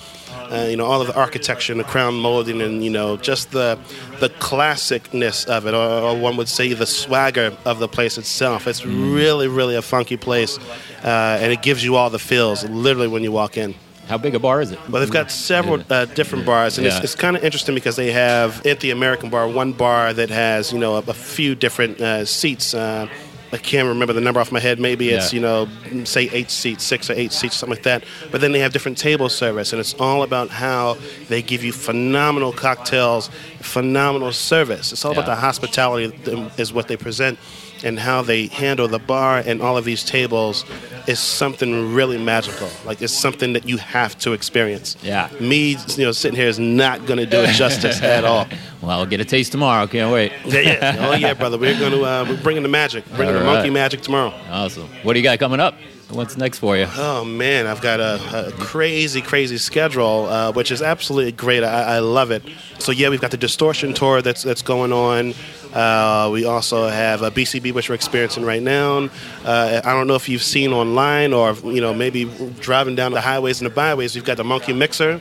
uh, 0.53 0.67
you 0.69 0.77
know, 0.77 0.85
all 0.85 1.01
of 1.01 1.07
the 1.07 1.15
architecture 1.15 1.73
and 1.73 1.79
the 1.79 1.83
crown 1.85 2.13
molding, 2.15 2.61
and 2.61 2.83
you 2.83 2.89
know, 2.89 3.17
just 3.17 3.51
the, 3.51 3.77
the 4.19 4.29
classicness 4.29 5.45
of 5.47 5.65
it, 5.67 5.73
or, 5.73 5.77
or 5.77 6.17
one 6.17 6.37
would 6.37 6.47
say 6.49 6.73
the 6.73 6.85
swagger 6.85 7.51
of 7.65 7.79
the 7.79 7.87
place 7.87 8.17
itself. 8.17 8.67
It's 8.67 8.81
Mm. 8.81 9.15
really, 9.15 9.47
really 9.47 9.75
a 9.75 9.81
funky 9.81 10.17
place, 10.17 10.57
uh, 11.03 11.39
and 11.41 11.51
it 11.51 11.61
gives 11.61 11.83
you 11.83 11.95
all 11.95 12.09
the 12.09 12.19
feels, 12.19 12.63
literally, 12.63 13.07
when 13.07 13.23
you 13.23 13.31
walk 13.31 13.57
in. 13.57 13.75
How 14.09 14.17
big 14.17 14.35
a 14.35 14.39
bar 14.39 14.61
is 14.61 14.71
it? 14.71 14.79
Well, 14.89 14.99
they've 15.01 15.09
got 15.09 15.31
several 15.31 15.81
uh, 15.89 16.05
different 16.05 16.45
bars, 16.45 16.77
and 16.77 16.85
Yeah. 16.85 16.95
it's, 16.97 17.03
it's 17.05 17.15
kind 17.15 17.37
of 17.37 17.43
interesting 17.43 17.73
because 17.73 17.95
they 17.95 18.11
have 18.11 18.65
at 18.65 18.81
the 18.81 18.91
American 18.91 19.29
bar 19.29 19.47
one 19.47 19.71
bar 19.71 20.13
that 20.13 20.29
has 20.29 20.73
you 20.73 20.79
know 20.79 20.95
a, 20.95 21.03
a 21.07 21.13
few 21.13 21.55
different 21.55 22.01
uh, 22.01 22.25
seats. 22.25 22.73
Uh, 22.73 23.07
I 23.53 23.57
can't 23.57 23.87
remember 23.87 24.13
the 24.13 24.21
number 24.21 24.39
off 24.41 24.51
my 24.51 24.59
head. 24.59 24.79
Maybe 24.79 25.11
it's 25.11 25.31
Yeah. 25.31 25.35
you 25.37 25.41
know 25.41 26.05
say 26.05 26.27
eight 26.33 26.49
seats, 26.49 26.83
six 26.83 27.09
or 27.09 27.13
eight 27.13 27.31
seats, 27.31 27.55
something 27.55 27.75
like 27.75 27.83
that. 27.83 28.03
But 28.31 28.41
then 28.41 28.51
they 28.51 28.59
have 28.59 28.73
different 28.73 28.97
table 28.97 29.29
service, 29.29 29.71
and 29.73 29.79
it's 29.79 29.93
all 29.99 30.23
about 30.23 30.49
how 30.49 30.97
they 31.29 31.41
give 31.43 31.63
you 31.63 31.71
phenomenal 31.71 32.51
cocktails, 32.51 33.29
phenomenal 33.61 34.31
service. 34.31 34.91
It's 34.91 35.05
all 35.05 35.11
about 35.11 35.27
the 35.27 35.35
hospitality 35.35 36.11
um, 36.31 36.49
is 36.57 36.73
what 36.73 36.87
they 36.87 36.97
present, 36.97 37.37
and 37.83 37.99
how 37.99 38.21
they 38.21 38.47
handle 38.47 38.87
the 38.87 38.99
bar 38.99 39.39
and 39.45 39.61
all 39.61 39.77
of 39.77 39.85
these 39.85 40.03
tables 40.03 40.65
is 41.07 41.19
something 41.19 41.93
really 41.93 42.17
magical. 42.17 42.69
Like 42.85 43.01
it's 43.01 43.13
something 43.13 43.53
that 43.53 43.67
you 43.67 43.77
have 43.77 44.17
to 44.19 44.33
experience. 44.33 44.95
Yeah. 45.03 45.29
Me, 45.39 45.77
you 45.95 46.05
know, 46.05 46.11
sitting 46.11 46.37
here 46.37 46.47
is 46.47 46.59
not 46.59 47.05
going 47.05 47.19
to 47.19 47.25
do 47.25 47.41
it 47.41 47.53
justice 47.53 48.01
at 48.17 48.23
all. 48.23 48.47
Well, 48.81 48.91
I'll 48.91 49.05
get 49.05 49.19
a 49.19 49.25
taste 49.25 49.51
tomorrow. 49.51 49.85
Can't 49.87 50.11
wait. 50.11 50.31
Yeah, 50.45 50.59
yeah. 50.59 50.97
Oh 50.99 51.13
yeah, 51.15 51.33
brother. 51.33 51.57
We're 51.57 51.77
going 51.77 51.91
to 51.91 52.03
uh, 52.03 52.25
we're 52.27 52.41
bringing 52.41 52.63
the 52.63 52.69
magic, 52.69 53.05
bringing 53.15 53.33
the 53.35 53.41
All 53.41 53.45
right. 53.47 53.53
monkey 53.55 53.69
magic 53.69 54.01
tomorrow. 54.01 54.33
Awesome. 54.49 54.87
What 55.03 55.13
do 55.13 55.19
you 55.19 55.23
got 55.23 55.39
coming 55.39 55.59
up? 55.59 55.75
What's 56.09 56.37
next 56.37 56.59
for 56.59 56.77
you? 56.77 56.87
Oh 56.95 57.25
man, 57.25 57.65
I've 57.65 57.81
got 57.81 57.99
a, 57.99 58.47
a 58.47 58.51
crazy, 58.53 59.21
crazy 59.21 59.57
schedule, 59.57 60.25
uh, 60.25 60.51
which 60.51 60.71
is 60.71 60.81
absolutely 60.81 61.31
great. 61.31 61.63
I, 61.63 61.95
I 61.95 61.99
love 61.99 62.29
it. 62.29 62.43
So 62.77 62.91
yeah, 62.91 63.09
we've 63.09 63.21
got 63.21 63.31
the 63.31 63.37
distortion 63.37 63.93
tour 63.93 64.21
that's 64.21 64.43
that's 64.43 64.61
going 64.61 64.93
on. 64.93 65.33
Uh, 65.73 66.29
we 66.31 66.45
also 66.45 66.87
have 66.87 67.23
a 67.23 67.31
BCB, 67.31 67.73
which 67.73 67.89
we're 67.89 67.95
experiencing 67.95 68.45
right 68.45 68.61
now. 68.61 69.09
Uh, 69.43 69.81
I 69.83 69.93
don't 69.93 70.07
know 70.07 70.15
if 70.15 70.29
you've 70.29 70.43
seen 70.43 70.71
online 70.71 71.33
or 71.33 71.53
you 71.63 71.81
know 71.81 71.93
maybe 71.93 72.25
driving 72.59 72.95
down 72.95 73.11
the 73.11 73.21
highways 73.21 73.59
and 73.59 73.69
the 73.69 73.73
byways. 73.73 74.13
We've 74.13 74.25
got 74.25 74.37
the 74.37 74.43
Monkey 74.43 74.73
Mixer. 74.73 75.19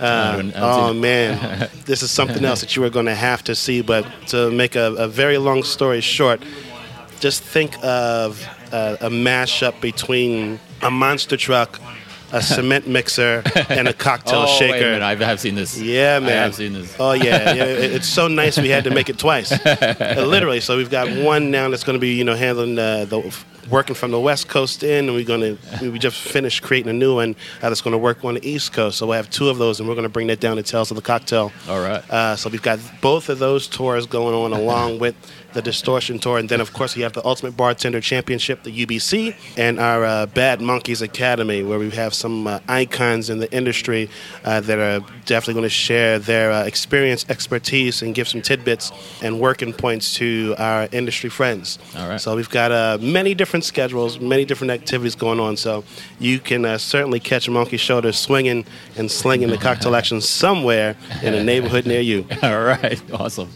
Uh, 0.00 0.04
I 0.04 0.30
haven't 0.30 0.54
oh 0.56 0.94
man, 0.94 1.68
this 1.84 2.02
is 2.02 2.10
something 2.10 2.44
else 2.44 2.60
that 2.60 2.74
you 2.76 2.84
are 2.84 2.90
going 2.90 3.06
to 3.06 3.14
have 3.14 3.44
to 3.44 3.54
see. 3.54 3.82
But 3.82 4.06
to 4.28 4.50
make 4.50 4.74
a, 4.74 4.94
a 4.94 5.06
very 5.06 5.38
long 5.38 5.62
story 5.62 6.00
short, 6.00 6.42
just 7.20 7.42
think 7.42 7.76
of 7.84 8.44
uh, 8.72 8.96
a 9.00 9.10
mashup 9.10 9.80
between 9.80 10.60
a 10.82 10.90
monster 10.90 11.36
truck, 11.36 11.80
a 12.32 12.42
cement 12.54 12.86
mixer, 12.86 13.42
and 13.68 13.88
a 13.88 13.92
cocktail 13.92 14.44
oh, 14.48 14.58
shaker. 14.58 14.72
wait 14.72 14.82
a 14.82 14.86
minute. 14.98 15.02
I 15.02 15.14
have 15.26 15.40
seen 15.40 15.54
this. 15.54 15.78
Yeah, 15.78 16.18
man. 16.18 16.30
I 16.30 16.42
have 16.42 16.54
seen 16.54 16.72
this. 16.72 16.94
Oh 16.98 17.12
yeah, 17.12 17.52
yeah. 17.54 17.64
It's 17.64 18.08
so 18.08 18.28
nice 18.28 18.58
we 18.58 18.68
had 18.68 18.84
to 18.84 18.90
make 18.90 19.08
it 19.08 19.18
twice, 19.18 19.52
Uh, 19.52 20.24
literally. 20.26 20.60
So 20.60 20.76
we've 20.76 20.90
got 20.90 21.08
one 21.24 21.50
now 21.50 21.68
that's 21.68 21.84
going 21.84 21.96
to 21.96 22.00
be 22.00 22.14
you 22.14 22.24
know 22.24 22.34
handling 22.34 22.78
uh, 22.78 23.04
the 23.06 23.34
working 23.70 23.94
from 23.94 24.10
the 24.10 24.20
west 24.20 24.48
coast 24.48 24.82
in, 24.82 25.06
and 25.06 25.14
we're 25.14 25.24
going 25.24 25.56
to 25.56 25.90
we 25.90 25.98
just 25.98 26.20
finished 26.20 26.62
creating 26.62 26.90
a 26.90 26.94
new 26.94 27.16
one 27.16 27.36
uh, 27.62 27.68
that's 27.68 27.80
going 27.80 27.92
to 27.92 27.98
work 27.98 28.24
on 28.24 28.34
the 28.34 28.48
east 28.48 28.72
coast. 28.72 28.98
So 28.98 29.06
we'll 29.06 29.16
have 29.16 29.30
two 29.30 29.48
of 29.48 29.58
those, 29.58 29.80
and 29.80 29.88
we're 29.88 29.94
going 29.94 30.04
to 30.04 30.08
bring 30.12 30.26
that 30.28 30.40
down 30.40 30.56
to 30.56 30.62
Tales 30.62 30.90
of 30.90 30.96
the 30.96 31.02
Cocktail. 31.02 31.52
All 31.68 31.80
right. 31.80 32.08
Uh, 32.10 32.36
so 32.36 32.48
we've 32.50 32.62
got 32.62 32.78
both 33.00 33.28
of 33.28 33.38
those 33.38 33.66
tours 33.66 34.06
going 34.06 34.34
on 34.34 34.58
along 34.58 34.98
with 35.00 35.14
the 35.52 35.62
Distortion 35.62 36.18
Tour, 36.18 36.38
and 36.38 36.48
then 36.48 36.60
of 36.60 36.72
course 36.72 36.96
we 36.96 37.02
have 37.02 37.12
the 37.12 37.24
Ultimate 37.24 37.56
Bartender 37.56 38.00
Championship, 38.00 38.62
the 38.62 38.86
UBC, 38.86 39.34
and 39.56 39.78
our 39.78 40.04
uh, 40.04 40.26
Bad 40.26 40.60
Monkeys 40.60 41.02
Academy, 41.02 41.62
where 41.62 41.78
we 41.78 41.90
have 41.90 42.14
some 42.14 42.46
uh, 42.46 42.60
icons 42.68 43.30
in 43.30 43.38
the 43.38 43.50
industry 43.52 44.10
uh, 44.44 44.60
that 44.60 44.78
are 44.78 45.04
definitely 45.24 45.54
going 45.54 45.64
to 45.64 45.70
share 45.70 46.18
their 46.18 46.52
uh, 46.52 46.64
experience, 46.64 47.24
expertise, 47.28 48.02
and 48.02 48.14
give 48.14 48.28
some 48.28 48.42
tidbits 48.42 48.92
and 49.22 49.40
working 49.40 49.72
points 49.72 50.14
to 50.14 50.54
our 50.58 50.88
industry 50.92 51.30
friends. 51.30 51.78
All 51.96 52.08
right. 52.08 52.20
So 52.20 52.36
we've 52.36 52.50
got 52.50 52.72
uh, 52.72 52.98
many 53.00 53.34
different 53.34 53.64
schedules, 53.64 54.20
many 54.20 54.44
different 54.44 54.70
activities 54.70 55.14
going 55.14 55.40
on. 55.40 55.56
So 55.56 55.84
you 56.18 56.38
can 56.38 56.64
uh, 56.64 56.78
certainly 56.78 57.20
catch 57.20 57.48
a 57.48 57.50
monkey 57.50 57.76
shoulder 57.76 58.12
swinging 58.12 58.64
and 58.96 59.10
slinging 59.10 59.48
the 59.48 59.58
cocktail 59.58 59.94
action 59.94 60.20
somewhere 60.20 60.96
in 61.22 61.34
a 61.34 61.42
neighborhood 61.42 61.86
near 61.86 62.00
you. 62.00 62.26
All 62.42 62.62
right. 62.62 63.00
Awesome. 63.12 63.48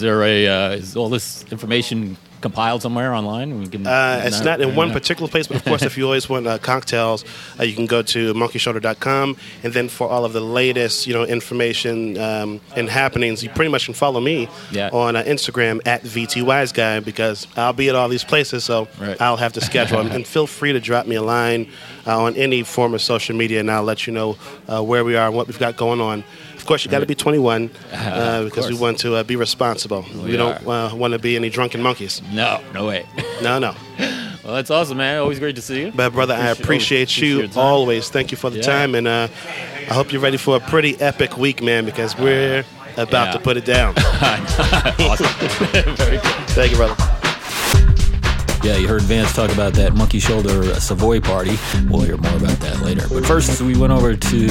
Is 0.00 0.02
there 0.02 0.22
a 0.22 0.46
uh, 0.46 0.70
is 0.70 0.96
all 0.96 1.10
this 1.10 1.44
information 1.52 2.16
compiled 2.40 2.80
somewhere 2.80 3.12
online? 3.12 3.68
Can. 3.68 3.86
Uh, 3.86 4.22
it's 4.24 4.40
not 4.40 4.62
in 4.62 4.74
one 4.74 4.88
no. 4.88 4.94
particular 4.94 5.28
place, 5.28 5.46
but 5.46 5.58
of 5.58 5.64
course, 5.64 5.82
if 5.82 5.98
you 5.98 6.04
always 6.06 6.26
want 6.26 6.46
uh, 6.46 6.56
cocktails, 6.56 7.22
uh, 7.58 7.64
you 7.64 7.74
can 7.74 7.84
go 7.84 8.00
to 8.00 8.32
monkeyshoulder.com. 8.32 9.36
And 9.62 9.74
then 9.74 9.90
for 9.90 10.08
all 10.08 10.24
of 10.24 10.32
the 10.32 10.40
latest, 10.40 11.06
you 11.06 11.12
know, 11.12 11.24
information 11.24 12.16
um, 12.16 12.62
and 12.74 12.88
happenings, 12.88 13.42
you 13.42 13.50
pretty 13.50 13.70
much 13.70 13.84
can 13.84 13.92
follow 13.92 14.20
me 14.20 14.48
Yeah. 14.70 14.88
on 14.90 15.16
uh, 15.16 15.22
Instagram 15.24 15.86
at 15.86 16.02
VTWiseGuy 16.02 17.04
because 17.04 17.46
I'll 17.54 17.74
be 17.74 17.90
at 17.90 17.94
all 17.94 18.08
these 18.08 18.24
places, 18.24 18.64
so 18.64 18.88
Right. 18.98 19.20
I'll 19.20 19.36
have 19.36 19.52
to 19.52 19.60
schedule. 19.60 20.00
and 20.14 20.26
feel 20.26 20.46
free 20.46 20.72
to 20.72 20.80
drop 20.80 21.06
me 21.06 21.16
a 21.16 21.22
line 21.22 21.68
uh, 22.06 22.22
on 22.22 22.36
any 22.36 22.62
form 22.62 22.94
of 22.94 23.02
social 23.02 23.36
media, 23.36 23.60
and 23.60 23.70
I'll 23.70 23.82
let 23.82 24.06
you 24.06 24.14
know 24.14 24.38
uh, 24.66 24.82
where 24.82 25.04
we 25.04 25.14
are 25.14 25.26
and 25.26 25.36
what 25.36 25.46
we've 25.46 25.58
got 25.58 25.76
going 25.76 26.00
on. 26.00 26.24
Of 26.60 26.66
course, 26.66 26.84
you 26.84 26.90
got 26.90 27.00
to 27.00 27.06
be 27.06 27.14
21 27.14 27.70
uh, 27.92 28.44
because 28.44 28.68
we 28.68 28.76
want 28.76 28.98
to 29.00 29.14
uh, 29.16 29.22
be 29.22 29.34
responsible. 29.36 30.04
We, 30.14 30.32
We 30.32 30.36
don't 30.36 30.66
uh, 30.66 30.90
want 30.94 31.12
to 31.14 31.18
be 31.18 31.34
any 31.36 31.48
drunken 31.50 31.82
monkeys. 31.82 32.20
No, 32.32 32.60
no 32.74 32.86
way. 32.86 33.06
No, 33.42 33.58
no. 33.58 33.74
well, 34.44 34.54
that's 34.56 34.70
awesome, 34.70 34.98
man. 34.98 35.18
Always 35.18 35.38
great 35.38 35.56
to 35.56 35.62
see 35.62 35.80
you. 35.86 35.92
But 35.96 36.12
brother, 36.12 36.34
I 36.34 36.48
Appreciate- 36.50 36.64
appreciate 36.64 37.02
appreciate 37.42 37.54
you 37.54 37.60
always. 37.60 38.10
Thank 38.10 38.30
you 38.32 38.36
for 38.36 38.50
the 38.50 38.58
Yeah. 38.58 38.62
time, 38.64 38.94
and 38.94 39.08
uh, 39.08 39.28
I 39.88 39.94
hope 39.94 40.12
you're 40.12 40.20
ready 40.20 40.36
for 40.36 40.56
a 40.56 40.60
pretty 40.60 41.00
epic 41.00 41.38
week, 41.38 41.62
man. 41.62 41.86
Because 41.86 42.18
we're 42.18 42.64
about 42.98 43.28
Yeah. 43.28 43.32
to 43.32 43.38
put 43.38 43.56
it 43.56 43.64
down. 43.64 43.94
awesome. 43.96 45.26
Very 45.96 46.18
good. 46.18 46.22
Thank 46.50 46.72
you, 46.72 46.76
brother. 46.76 47.09
Yeah, 48.62 48.76
you 48.76 48.88
heard 48.88 49.00
Vance 49.02 49.32
talk 49.34 49.50
about 49.52 49.72
that 49.74 49.94
monkey 49.94 50.18
shoulder 50.18 50.74
Savoy 50.74 51.18
party. 51.18 51.56
We'll 51.88 52.02
hear 52.02 52.18
more 52.18 52.36
about 52.36 52.58
that 52.60 52.80
later. 52.82 53.08
But 53.08 53.24
first, 53.24 53.62
we 53.62 53.74
went 53.74 53.90
over 53.90 54.14
to 54.14 54.46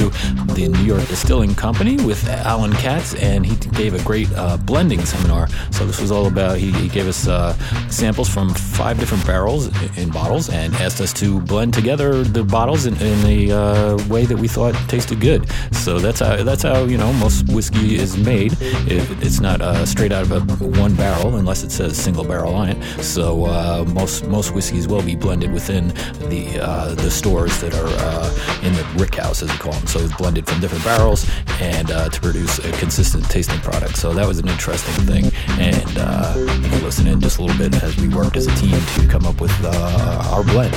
the 0.54 0.68
New 0.68 0.82
York 0.82 1.06
Distilling 1.06 1.54
Company 1.54 1.96
with 1.96 2.28
Alan 2.28 2.72
Katz, 2.72 3.14
and 3.14 3.46
he 3.46 3.54
gave 3.70 3.94
a 3.94 4.02
great 4.02 4.28
uh, 4.34 4.56
blending 4.56 5.04
seminar. 5.04 5.46
So 5.70 5.86
this 5.86 6.00
was 6.00 6.10
all 6.10 6.26
about. 6.26 6.58
He, 6.58 6.72
he 6.72 6.88
gave 6.88 7.06
us 7.06 7.28
uh, 7.28 7.52
samples 7.88 8.28
from 8.28 8.52
five 8.52 8.98
different 8.98 9.24
barrels 9.24 9.68
in 9.96 10.10
bottles, 10.10 10.50
and 10.50 10.74
asked 10.74 11.00
us 11.00 11.12
to 11.14 11.40
blend 11.42 11.72
together 11.72 12.24
the 12.24 12.42
bottles 12.42 12.86
in, 12.86 12.94
in 12.96 13.26
a 13.26 13.52
uh, 13.52 14.08
way 14.08 14.26
that 14.26 14.36
we 14.36 14.48
thought 14.48 14.74
tasted 14.88 15.20
good. 15.20 15.48
So 15.72 16.00
that's 16.00 16.18
how 16.18 16.42
that's 16.42 16.64
how 16.64 16.82
you 16.82 16.98
know 16.98 17.12
most 17.12 17.48
whiskey 17.48 17.94
is 17.94 18.16
made. 18.16 18.56
It, 18.60 19.08
it's 19.22 19.38
not 19.38 19.60
uh, 19.60 19.86
straight 19.86 20.10
out 20.10 20.28
of 20.28 20.32
a 20.32 20.64
one 20.66 20.96
barrel 20.96 21.36
unless 21.36 21.62
it 21.62 21.70
says 21.70 21.96
single 21.96 22.24
barrel 22.24 22.54
on 22.54 22.70
it. 22.70 23.04
So 23.04 23.44
uh, 23.44 23.84
most 24.00 24.26
most 24.28 24.54
whiskeys 24.54 24.88
will 24.88 25.02
be 25.02 25.14
blended 25.14 25.52
within 25.52 25.88
the 26.30 26.58
uh, 26.62 26.94
the 26.94 27.10
stores 27.10 27.60
that 27.60 27.74
are 27.74 27.92
uh, 28.08 28.66
in 28.66 28.72
the 28.72 28.84
rick 28.96 29.16
house, 29.16 29.42
as 29.42 29.52
we 29.52 29.58
call 29.58 29.72
them. 29.72 29.86
So 29.86 29.98
it's 30.00 30.16
blended 30.16 30.46
from 30.46 30.58
different 30.60 30.84
barrels 30.84 31.28
and 31.60 31.90
uh, 31.90 32.08
to 32.08 32.20
produce 32.20 32.58
a 32.60 32.72
consistent 32.78 33.28
tasting 33.28 33.60
product. 33.60 33.96
So 33.96 34.14
that 34.14 34.26
was 34.26 34.38
an 34.38 34.48
interesting 34.48 34.94
thing. 35.04 35.30
And 35.60 35.92
uh, 35.98 36.34
you 36.62 36.68
can 36.70 36.82
listen 36.82 37.06
in 37.06 37.20
just 37.20 37.38
a 37.38 37.42
little 37.42 37.58
bit 37.58 37.82
as 37.82 37.94
we 37.98 38.08
worked 38.08 38.36
as 38.36 38.46
a 38.46 38.54
team 38.56 38.78
to 38.96 39.06
come 39.06 39.26
up 39.26 39.38
with 39.38 39.54
uh, 39.62 40.32
our 40.32 40.44
blend. 40.44 40.74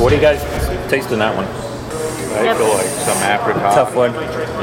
What 0.00 0.08
do 0.10 0.16
you 0.16 0.22
guys 0.22 0.40
taste 0.88 1.10
in 1.12 1.18
that 1.18 1.36
one? 1.36 1.44
I 2.40 2.56
feel 2.56 2.72
like 2.72 2.86
some 3.04 3.18
apricot. 3.22 3.74
Tough 3.74 3.94
one. 3.94 4.14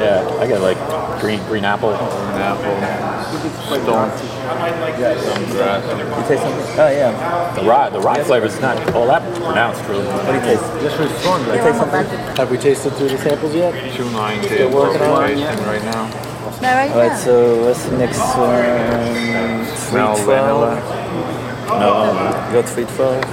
Yeah, 0.01 0.25
I 0.39 0.47
got 0.47 0.61
like 0.61 0.79
green 1.21 1.43
green 1.45 1.63
apple. 1.63 1.91
An 1.91 2.41
apple. 2.41 3.16
Stone. 3.51 4.11
Some 4.17 5.45
grass. 5.51 5.83
You 5.87 6.27
taste 6.27 6.43
something? 6.43 6.79
Oh 6.79 6.89
yeah. 6.89 7.53
The 7.55 7.61
rye, 7.63 7.89
the 7.89 7.99
rye 7.99 8.23
flavor 8.23 8.45
is 8.45 8.59
not 8.59 8.77
all 8.93 9.07
that 9.07 9.21
pronounced, 9.35 9.83
really. 9.89 10.05
What 10.05 10.25
do 10.27 10.33
you 10.33 10.39
taste? 10.41 10.63
This 10.79 10.97
was 10.99 11.11
fun. 11.23 11.45
You 11.45 11.61
taste 11.61 11.77
something? 11.79 12.05
Have 12.37 12.49
we 12.51 12.57
tasted 12.57 12.93
through 12.93 13.09
the 13.09 13.17
samples 13.17 13.53
yet? 13.55 13.73
290. 13.95 14.47
Still 14.47 14.71
working 14.73 15.01
on 15.01 15.31
it? 15.31 15.37
right 15.65 15.83
now. 15.83 16.07
No, 16.61 16.73
right 16.73 16.89
All 16.91 16.97
right, 16.97 17.11
now. 17.11 17.17
so 17.17 17.55
let's 17.61 17.89
mix 17.91 18.17
one. 18.17 19.65
Smell 19.77 20.15
Sweet 20.15 20.25
vanilla. 20.25 20.81
12. 21.67 21.79
No, 21.79 22.47
you 22.47 22.61
got 22.61 22.67
sweet 22.69 22.87
12. 22.89 23.23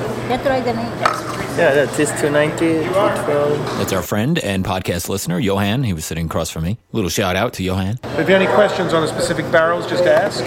Ya 1.57 1.73
try 1.73 1.75
the 1.75 1.77
name. 1.77 1.77
Yeah, 1.77 1.87
that 1.87 2.01
is 2.01 2.09
290, 2.21 2.89
12. 3.25 3.79
That's 3.79 3.93
our 3.93 4.03
friend 4.03 4.39
and 4.39 4.65
podcast 4.65 5.09
listener, 5.09 5.39
Johan. 5.39 5.83
He 5.85 5.93
was 5.93 6.05
sitting 6.05 6.27
across 6.27 6.51
from 6.51 6.65
me. 6.65 6.79
Little 6.93 7.11
shout 7.11 7.37
out 7.37 7.53
to 7.55 7.63
Johan. 7.63 7.99
If 8.03 8.29
you 8.29 8.35
have 8.35 8.43
any 8.43 8.47
questions 8.47 8.93
on 8.93 9.03
the 9.03 9.09
specific 9.09 9.51
barrels, 9.53 9.87
just 9.89 10.05
ask. 10.05 10.43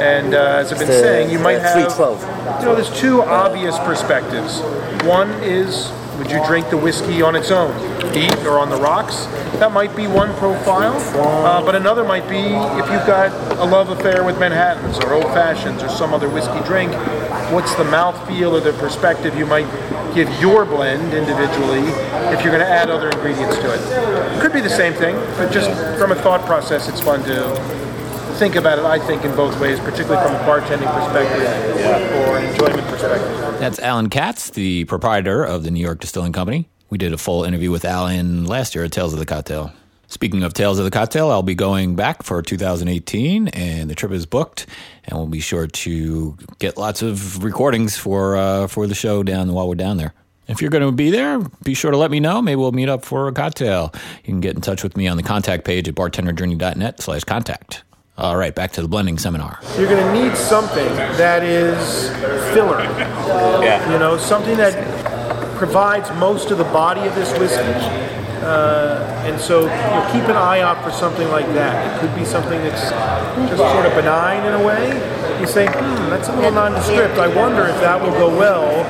And 0.00 0.34
uh, 0.34 0.38
as 0.60 0.72
I've 0.72 0.78
been 0.78 0.88
The- 0.88 0.94
saying, 1.00 1.30
you 1.30 1.38
might 1.38 1.54
the 1.56 1.62
have. 1.62 1.92
312. 1.92 2.60
You 2.60 2.66
know, 2.66 2.74
there's 2.74 3.00
two 3.00 3.22
obvious 3.22 3.78
perspectives. 3.80 4.60
One 5.04 5.30
is, 5.42 5.88
would 6.18 6.30
you 6.30 6.44
drink 6.46 6.70
the 6.70 6.76
whiskey 6.76 7.22
on 7.22 7.36
its 7.36 7.50
own, 7.50 7.74
neat 8.12 8.36
or 8.46 8.58
on 8.58 8.70
the 8.70 8.76
rocks? 8.76 9.26
That 9.58 9.72
might 9.72 9.94
be 9.94 10.06
one 10.06 10.34
profile. 10.36 10.96
Uh, 11.16 11.64
but 11.64 11.74
another 11.74 12.04
might 12.04 12.28
be 12.28 12.38
if 12.38 12.90
you've 12.90 13.06
got 13.06 13.32
a 13.58 13.64
love 13.64 13.90
affair 13.90 14.24
with 14.24 14.38
Manhattans 14.38 14.98
or 14.98 15.12
old 15.12 15.24
fashions 15.26 15.82
or 15.82 15.88
some 15.88 16.14
other 16.14 16.28
whiskey 16.28 16.60
drink. 16.64 16.92
What's 17.52 17.74
the 17.76 17.84
mouthfeel 17.84 18.52
or 18.52 18.60
the 18.60 18.72
perspective 18.74 19.36
you 19.36 19.46
might 19.46 19.66
give 20.14 20.28
your 20.40 20.64
blend 20.64 21.12
individually 21.14 21.88
if 22.32 22.42
you're 22.42 22.52
going 22.52 22.64
to 22.64 22.68
add 22.68 22.90
other 22.90 23.10
ingredients 23.10 23.56
to 23.56 23.74
it? 23.74 24.40
Could 24.40 24.52
be 24.52 24.60
the 24.60 24.70
same 24.70 24.94
thing, 24.94 25.14
but 25.36 25.52
just 25.52 25.70
from 25.98 26.12
a 26.12 26.16
thought 26.16 26.44
process, 26.46 26.88
it's 26.88 27.00
fun 27.00 27.22
to 27.24 27.75
think 28.36 28.54
about 28.54 28.78
it, 28.78 28.84
I 28.84 28.98
think, 28.98 29.24
in 29.24 29.34
both 29.34 29.58
ways, 29.58 29.80
particularly 29.80 30.22
from 30.22 30.34
a 30.34 30.38
bartending 30.40 30.92
perspective 30.92 31.40
or 32.28 32.38
an 32.38 32.44
enjoyment 32.44 32.86
perspective. 32.88 33.58
That's 33.58 33.78
Alan 33.78 34.10
Katz, 34.10 34.50
the 34.50 34.84
proprietor 34.84 35.42
of 35.42 35.64
the 35.64 35.70
New 35.70 35.80
York 35.80 36.00
Distilling 36.00 36.32
Company. 36.32 36.68
We 36.90 36.98
did 36.98 37.12
a 37.14 37.18
full 37.18 37.44
interview 37.44 37.70
with 37.70 37.84
Alan 37.84 38.44
last 38.44 38.74
year 38.74 38.84
at 38.84 38.92
Tales 38.92 39.14
of 39.14 39.18
the 39.18 39.26
Cocktail. 39.26 39.72
Speaking 40.08 40.42
of 40.42 40.52
Tales 40.52 40.78
of 40.78 40.84
the 40.84 40.90
Cocktail, 40.90 41.30
I'll 41.30 41.42
be 41.42 41.54
going 41.54 41.96
back 41.96 42.22
for 42.22 42.42
2018, 42.42 43.48
and 43.48 43.90
the 43.90 43.94
trip 43.94 44.12
is 44.12 44.26
booked, 44.26 44.66
and 45.04 45.18
we'll 45.18 45.26
be 45.26 45.40
sure 45.40 45.66
to 45.66 46.36
get 46.58 46.76
lots 46.76 47.02
of 47.02 47.42
recordings 47.42 47.96
for 47.96 48.36
uh, 48.36 48.66
for 48.68 48.86
the 48.86 48.94
show 48.94 49.22
down 49.22 49.52
while 49.52 49.66
we're 49.66 49.74
down 49.74 49.96
there. 49.96 50.12
If 50.46 50.60
you're 50.60 50.70
going 50.70 50.84
to 50.84 50.92
be 50.92 51.10
there, 51.10 51.40
be 51.64 51.74
sure 51.74 51.90
to 51.90 51.96
let 51.96 52.12
me 52.12 52.20
know. 52.20 52.40
Maybe 52.40 52.56
we'll 52.56 52.70
meet 52.70 52.88
up 52.88 53.04
for 53.04 53.26
a 53.26 53.32
cocktail. 53.32 53.92
You 54.18 54.32
can 54.32 54.40
get 54.40 54.54
in 54.54 54.60
touch 54.60 54.84
with 54.84 54.96
me 54.96 55.08
on 55.08 55.16
the 55.16 55.24
contact 55.24 55.64
page 55.64 55.88
at 55.88 55.96
bartenderjourney.net 55.96 57.00
slash 57.00 57.24
contact. 57.24 57.82
All 58.18 58.36
right, 58.36 58.54
back 58.54 58.72
to 58.72 58.82
the 58.82 58.88
blending 58.88 59.18
seminar. 59.18 59.60
You're 59.76 59.90
going 59.90 60.02
to 60.02 60.12
need 60.22 60.36
something 60.36 60.88
that 61.18 61.42
is 61.42 62.08
filler. 62.54 62.80
Yeah. 63.62 63.92
You 63.92 63.98
know, 63.98 64.16
something 64.16 64.56
that 64.56 64.74
provides 65.56 66.10
most 66.18 66.50
of 66.50 66.56
the 66.56 66.64
body 66.64 67.02
of 67.06 67.14
this 67.14 67.30
whiskey 67.38 67.62
Uh, 68.42 69.02
and 69.26 69.40
so 69.40 69.62
you 69.62 69.66
know, 69.66 70.08
keep 70.12 70.22
an 70.28 70.36
eye 70.36 70.60
out 70.60 70.82
for 70.84 70.90
something 70.92 71.28
like 71.28 71.46
that. 71.54 71.74
It 71.88 72.00
could 72.00 72.14
be 72.14 72.24
something 72.24 72.60
that's 72.62 72.90
just 73.50 73.58
sort 73.72 73.86
of 73.86 73.92
benign 73.94 74.46
in 74.46 74.52
a 74.60 74.64
way. 74.64 74.92
You 75.40 75.46
say, 75.46 75.66
hmm, 75.66 76.10
that's 76.10 76.28
a 76.28 76.36
little 76.36 76.52
nondescript. 76.52 77.18
I 77.18 77.28
wonder 77.34 77.66
if 77.66 77.80
that 77.80 78.00
will 78.00 78.12
go 78.12 78.28
well 78.28 78.84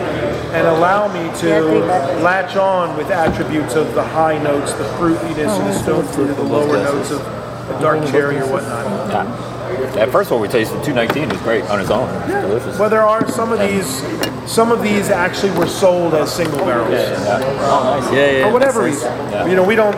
and 0.52 0.66
allow 0.66 1.08
me 1.08 1.30
to 1.40 1.80
latch 2.22 2.56
on 2.56 2.96
with 2.98 3.10
attributes 3.10 3.74
of 3.76 3.94
the 3.94 4.02
high 4.02 4.36
notes, 4.42 4.72
the 4.74 4.84
fruitiness 4.98 5.58
and 5.58 5.66
the 5.68 5.78
stone 5.78 6.04
fruit, 6.04 6.34
the 6.34 6.42
lower 6.42 6.76
notes 6.76 7.10
of 7.12 7.20
a 7.22 7.45
dark 7.80 8.08
cherry 8.10 8.38
or 8.38 8.46
whatnot. 8.46 8.84
Yeah. 9.10 9.56
That 9.96 10.10
first 10.10 10.30
one 10.30 10.40
we 10.40 10.48
tasted, 10.48 10.82
219, 10.84 11.30
is 11.30 11.42
great 11.42 11.64
on 11.64 11.80
its 11.80 11.90
own. 11.90 12.08
It's 12.22 12.32
delicious. 12.32 12.78
Well, 12.78 12.90
there 12.90 13.02
are 13.02 13.28
some 13.30 13.52
of 13.52 13.58
these. 13.58 14.02
Some 14.50 14.70
of 14.70 14.82
these 14.82 15.10
actually 15.10 15.56
were 15.58 15.66
sold 15.66 16.14
as 16.14 16.32
single 16.32 16.58
barrels. 16.60 16.90
Yeah. 16.90 17.40
Oh, 17.42 18.00
nice. 18.00 18.12
Yeah, 18.12 18.30
yeah. 18.30 18.46
For 18.46 18.52
whatever 18.52 18.84
reason. 18.84 19.10
Yeah. 19.30 19.46
you 19.46 19.56
know, 19.56 19.64
we 19.64 19.74
don't. 19.74 19.96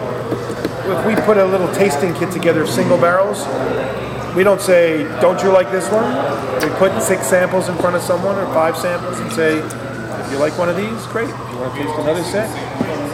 If 0.89 1.05
we 1.07 1.15
put 1.27 1.37
a 1.37 1.45
little 1.45 1.69
tasting 1.75 2.15
kit 2.15 2.31
together 2.33 2.63
of 2.63 2.69
single 2.71 2.97
barrels, 2.97 3.45
we 4.35 4.43
don't 4.43 4.61
say, 4.61 5.05
"Don't 5.21 5.43
you 5.43 5.51
like 5.51 5.71
this 5.71 5.87
one?" 5.91 6.09
We 6.63 6.71
put 6.77 7.03
six 7.03 7.27
samples 7.27 7.69
in 7.69 7.77
front 7.77 7.95
of 7.97 8.03
someone 8.03 8.37
or 8.37 8.47
five 8.55 8.77
samples 8.77 9.21
and 9.21 9.31
say, 9.33 9.59
"If 9.59 10.33
you 10.33 10.39
like 10.39 10.57
one 10.57 10.71
of 10.71 10.77
these, 10.77 11.07
great. 11.09 11.29
If 11.29 11.51
you 11.53 11.59
want 11.59 11.75
to 11.75 11.83
taste 11.83 11.99
another 11.99 12.25
set, 12.25 12.49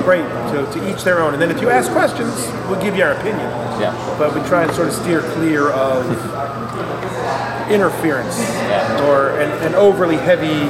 great." 0.05 0.25
So 0.53 0.71
to 0.73 0.91
each 0.91 1.03
their 1.05 1.21
own. 1.21 1.33
And 1.35 1.43
then 1.43 1.51
if 1.51 1.61
you 1.61 1.71
ask 1.71 1.91
questions, 1.91 2.33
we'll 2.69 2.81
give 2.83 2.97
you 2.97 3.03
our 3.05 3.13
opinion. 3.13 3.51
Yeah. 3.81 3.93
But 4.19 4.35
we 4.35 4.41
try 4.49 4.63
and 4.65 4.73
sort 4.73 4.89
of 4.89 4.95
steer 4.95 5.21
clear 5.35 5.71
of 5.71 6.05
interference 7.71 8.39
Yeah. 8.39 9.05
or 9.09 9.31
an, 9.41 9.51
an 9.67 9.75
overly 9.75 10.17
heavy 10.17 10.69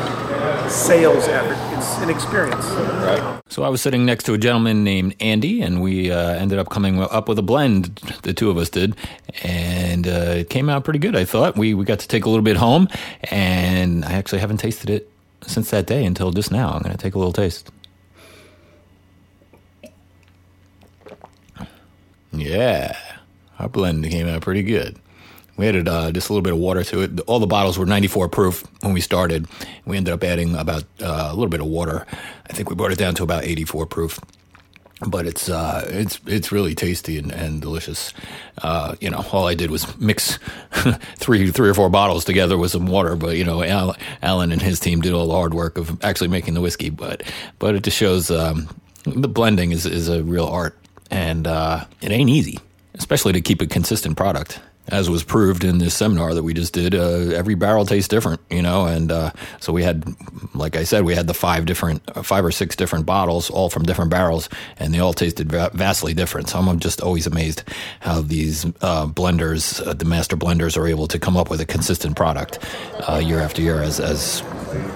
sales 0.70 1.26
effort. 1.28 1.58
It's 1.76 1.98
an 1.98 2.08
experience. 2.10 2.64
Right. 2.66 3.40
So 3.48 3.62
I 3.62 3.68
was 3.68 3.82
sitting 3.82 4.06
next 4.06 4.24
to 4.24 4.32
a 4.34 4.38
gentleman 4.38 4.82
named 4.84 5.14
Andy, 5.20 5.60
and 5.60 5.82
we 5.82 6.10
uh, 6.10 6.16
ended 6.34 6.58
up 6.58 6.70
coming 6.70 7.00
up 7.00 7.28
with 7.28 7.38
a 7.38 7.42
blend. 7.42 7.86
The 8.22 8.32
two 8.32 8.50
of 8.50 8.56
us 8.56 8.70
did, 8.70 8.96
and 9.42 10.06
uh, 10.08 10.36
it 10.38 10.50
came 10.50 10.68
out 10.70 10.84
pretty 10.84 10.98
good. 10.98 11.14
I 11.16 11.24
thought 11.24 11.56
we 11.56 11.74
we 11.74 11.84
got 11.84 11.98
to 12.00 12.08
take 12.08 12.24
a 12.24 12.28
little 12.30 12.42
bit 12.44 12.56
home, 12.56 12.88
and 13.30 14.04
I 14.04 14.12
actually 14.14 14.38
haven't 14.40 14.58
tasted 14.58 14.88
it 14.90 15.10
since 15.46 15.70
that 15.70 15.86
day 15.86 16.04
until 16.04 16.30
just 16.30 16.50
now. 16.50 16.70
I'm 16.72 16.82
going 16.82 16.96
to 16.96 17.02
take 17.02 17.14
a 17.14 17.18
little 17.18 17.32
taste. 17.32 17.70
Yeah, 22.38 22.96
our 23.58 23.68
blend 23.68 24.04
came 24.10 24.26
out 24.26 24.42
pretty 24.42 24.62
good. 24.62 24.98
We 25.56 25.68
added 25.68 25.88
uh, 25.88 26.10
just 26.10 26.28
a 26.28 26.32
little 26.32 26.42
bit 26.42 26.52
of 26.52 26.58
water 26.58 26.82
to 26.84 27.02
it. 27.02 27.20
All 27.28 27.38
the 27.38 27.46
bottles 27.46 27.78
were 27.78 27.86
94 27.86 28.28
proof 28.28 28.64
when 28.80 28.92
we 28.92 29.00
started. 29.00 29.46
We 29.84 29.96
ended 29.96 30.12
up 30.12 30.24
adding 30.24 30.56
about 30.56 30.82
uh, 31.00 31.28
a 31.30 31.34
little 31.34 31.48
bit 31.48 31.60
of 31.60 31.66
water. 31.66 32.06
I 32.50 32.52
think 32.52 32.68
we 32.70 32.74
brought 32.74 32.90
it 32.90 32.98
down 32.98 33.14
to 33.16 33.22
about 33.22 33.44
84 33.44 33.86
proof. 33.86 34.18
But 35.06 35.26
it's 35.26 35.48
uh, 35.50 35.84
it's 35.90 36.18
it's 36.24 36.50
really 36.52 36.74
tasty 36.74 37.18
and, 37.18 37.30
and 37.30 37.60
delicious. 37.60 38.14
Uh, 38.62 38.94
you 39.00 39.10
know, 39.10 39.24
all 39.32 39.46
I 39.46 39.54
did 39.54 39.70
was 39.70 39.98
mix 39.98 40.38
three 41.16 41.50
three 41.50 41.68
or 41.68 41.74
four 41.74 41.90
bottles 41.90 42.24
together 42.24 42.56
with 42.56 42.70
some 42.70 42.86
water. 42.86 43.14
But 43.16 43.36
you 43.36 43.44
know, 43.44 43.62
Al, 43.62 43.96
Alan 44.22 44.52
and 44.52 44.62
his 44.62 44.80
team 44.80 45.00
did 45.00 45.12
all 45.12 45.26
the 45.26 45.34
hard 45.34 45.52
work 45.52 45.78
of 45.78 46.02
actually 46.02 46.28
making 46.28 46.54
the 46.54 46.60
whiskey. 46.60 46.90
But 46.90 47.22
but 47.58 47.74
it 47.74 47.82
just 47.82 47.98
shows 47.98 48.30
um, 48.30 48.68
the 49.04 49.28
blending 49.28 49.72
is 49.72 49.84
is 49.84 50.08
a 50.08 50.22
real 50.22 50.46
art, 50.46 50.78
and 51.10 51.46
uh, 51.46 51.84
it 52.00 52.10
ain't 52.10 52.30
easy, 52.30 52.58
especially 52.94 53.32
to 53.32 53.40
keep 53.40 53.60
a 53.60 53.66
consistent 53.66 54.16
product 54.16 54.60
as 54.88 55.08
was 55.08 55.24
proved 55.24 55.64
in 55.64 55.78
this 55.78 55.94
seminar 55.94 56.34
that 56.34 56.42
we 56.42 56.52
just 56.52 56.74
did, 56.74 56.94
uh, 56.94 57.32
every 57.34 57.54
barrel 57.54 57.86
tastes 57.86 58.08
different, 58.08 58.40
you 58.50 58.60
know, 58.60 58.84
and 58.84 59.10
uh, 59.10 59.30
so 59.60 59.72
we 59.72 59.82
had, 59.82 60.04
like 60.54 60.76
I 60.76 60.84
said, 60.84 61.04
we 61.04 61.14
had 61.14 61.26
the 61.26 61.34
five 61.34 61.64
different, 61.64 62.02
uh, 62.14 62.22
five 62.22 62.44
or 62.44 62.50
six 62.50 62.76
different 62.76 63.06
bottles, 63.06 63.48
all 63.48 63.70
from 63.70 63.84
different 63.84 64.10
barrels, 64.10 64.48
and 64.78 64.92
they 64.92 64.98
all 64.98 65.14
tasted 65.14 65.50
va- 65.50 65.70
vastly 65.72 66.12
different. 66.12 66.48
So 66.50 66.58
I'm 66.58 66.78
just 66.80 67.00
always 67.00 67.26
amazed 67.26 67.64
how 68.00 68.20
these 68.20 68.66
uh, 68.82 69.06
blenders, 69.06 69.84
uh, 69.86 69.94
the 69.94 70.04
master 70.04 70.36
blenders, 70.36 70.76
are 70.76 70.86
able 70.86 71.06
to 71.08 71.18
come 71.18 71.36
up 71.36 71.48
with 71.48 71.60
a 71.60 71.66
consistent 71.66 72.16
product 72.16 72.58
year 73.20 73.40
after 73.40 73.62
year, 73.62 73.82
as 73.82 74.00
as 74.00 74.42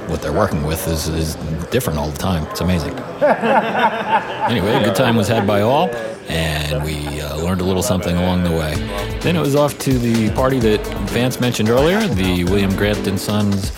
what 0.08 0.22
they're 0.22 0.32
working 0.32 0.62
with 0.64 0.86
is, 0.88 1.08
is 1.08 1.34
different 1.70 1.98
all 1.98 2.10
the 2.10 2.18
time. 2.18 2.46
It's 2.48 2.60
amazing. 2.60 2.94
anyway, 3.22 4.74
a 4.74 4.84
good 4.84 4.96
time 4.96 5.16
was 5.16 5.28
had 5.28 5.46
by 5.46 5.60
all, 5.60 5.88
and 6.28 6.82
we 6.84 7.20
uh, 7.20 7.36
learned 7.36 7.60
a 7.60 7.64
little 7.64 7.82
something 7.82 8.16
along 8.16 8.44
the 8.44 8.50
way. 8.50 8.74
Then 9.20 9.36
it 9.36 9.40
was 9.40 9.56
off 9.56 9.78
to 9.80 9.98
the 9.98 10.30
party 10.30 10.58
that 10.60 10.86
Vance 11.10 11.40
mentioned 11.40 11.68
earlier, 11.68 12.00
the 12.06 12.44
William 12.44 12.74
Grant 12.76 13.06
and 13.06 13.18
Sons 13.18 13.72